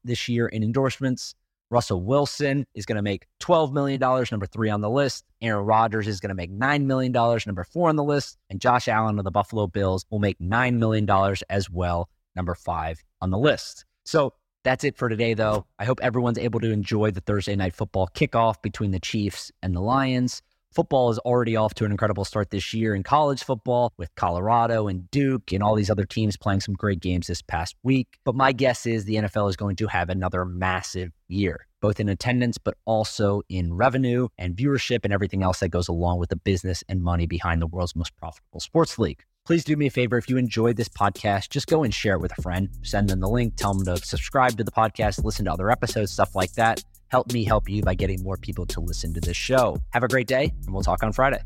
this 0.04 0.28
year 0.28 0.46
in 0.48 0.62
endorsements. 0.62 1.34
Russell 1.70 2.02
Wilson 2.02 2.66
is 2.74 2.87
going 2.87 2.96
to 2.96 3.02
make 3.02 3.26
$12 3.40 3.72
million, 3.72 4.00
number 4.00 4.46
three 4.46 4.70
on 4.70 4.81
the 4.81 4.90
list. 4.90 5.24
Aaron 5.42 5.66
Rodgers 5.66 6.09
is 6.09 6.20
going 6.20 6.31
to 6.31 6.35
make 6.35 6.52
$9 6.52 6.85
million, 6.85 7.12
number 7.12 7.64
four 7.64 7.88
on 7.88 7.96
the 7.96 8.04
list. 8.04 8.38
And 8.48 8.61
Josh 8.61 8.88
Allen 8.88 9.18
of 9.18 9.24
the 9.24 9.31
Buffalo 9.31 9.66
Bills 9.66 10.07
will 10.11 10.18
make 10.18 10.38
$9 10.38 10.78
million 10.78 11.37
as 11.50 11.70
well, 11.70 12.09
number 12.35 12.54
five 12.54 13.02
on 13.20 13.31
the 13.31 13.38
list. 13.38 13.85
So 14.04 14.33
that's 14.64 14.85
it 14.85 14.96
for 14.96 15.09
today, 15.09 15.35
though. 15.35 15.66
I 15.78 15.85
hope 15.85 16.00
everyone's 16.02 16.38
able 16.38 16.61
to 16.61 16.72
enjoy 16.72 17.11
the 17.11 17.20
Thursday 17.20 17.57
night 17.57 17.74
football 17.74 18.09
kickoff 18.14 18.61
between 18.62 18.90
the 18.90 19.00
Chiefs 19.00 19.52
and 19.62 19.74
the 19.74 19.81
Lions. 19.81 20.42
Football 20.72 21.11
is 21.11 21.18
already 21.20 21.57
off 21.57 21.72
to 21.74 21.87
an 21.87 21.90
incredible 21.90 22.26
start 22.26 22.50
this 22.50 22.74
year 22.74 22.94
in 22.94 23.02
college 23.02 23.42
football 23.42 23.92
with 23.96 24.14
Colorado 24.16 24.87
and 24.87 25.11
Duke 25.11 25.50
and 25.52 25.62
all 25.62 25.74
these 25.74 25.90
other 25.90 26.04
teams 26.04 26.37
playing 26.37 26.61
some 26.61 26.74
great 26.74 27.00
games 27.00 27.26
this 27.26 27.40
past 27.40 27.74
week. 27.83 28.18
But 28.24 28.35
my 28.35 28.52
guess 28.52 28.85
is 28.85 29.04
the 29.04 29.14
NFL 29.14 29.48
is 29.48 29.57
going 29.57 29.76
to 29.76 29.87
have 29.87 30.11
another 30.11 30.44
massive 30.44 31.11
year, 31.26 31.66
both 31.81 32.00
in 32.00 32.09
attendance, 32.11 32.59
but 32.59 32.74
also 32.85 33.40
in 33.48 33.74
revenue 33.74 34.28
and 34.37 34.54
viewership 34.54 35.00
and 35.04 35.12
everything 35.12 35.42
else 35.42 35.61
that 35.61 35.70
goes 35.70 35.88
along 35.88 36.18
with 36.18 36.28
the 36.28 36.37
business 36.37 36.85
and 36.87 37.02
money 37.02 37.26
behind 37.26 37.62
the 37.62 37.66
world's 37.66 37.96
most 37.96 38.14
profitable 38.18 38.61
sports 38.61 38.98
league. 38.98 39.22
Please 39.46 39.64
do 39.64 39.74
me 39.74 39.87
a 39.87 39.90
favor. 39.90 40.18
If 40.18 40.28
you 40.28 40.37
enjoyed 40.37 40.76
this 40.76 40.90
podcast, 40.90 41.48
just 41.48 41.66
go 41.66 41.83
and 41.83 41.94
share 41.94 42.16
it 42.16 42.20
with 42.20 42.38
a 42.38 42.42
friend. 42.42 42.68
Send 42.83 43.09
them 43.09 43.20
the 43.20 43.28
link, 43.31 43.57
tell 43.57 43.72
them 43.72 43.87
to 43.87 44.04
subscribe 44.04 44.59
to 44.59 44.64
the 44.64 44.70
podcast, 44.70 45.24
listen 45.24 45.46
to 45.46 45.52
other 45.52 45.70
episodes, 45.70 46.12
stuff 46.12 46.35
like 46.35 46.52
that 46.52 46.85
help 47.08 47.32
me 47.32 47.44
help 47.44 47.68
you 47.68 47.82
by 47.82 47.94
getting 47.94 48.22
more 48.22 48.36
people 48.36 48.66
to 48.66 48.80
listen 48.80 49.12
to 49.14 49.20
this 49.20 49.36
show. 49.36 49.76
Have 49.90 50.02
a 50.02 50.08
great 50.08 50.26
day, 50.26 50.52
and 50.64 50.74
we'll 50.74 50.82
talk 50.82 51.02
on 51.02 51.12
Friday. 51.12 51.40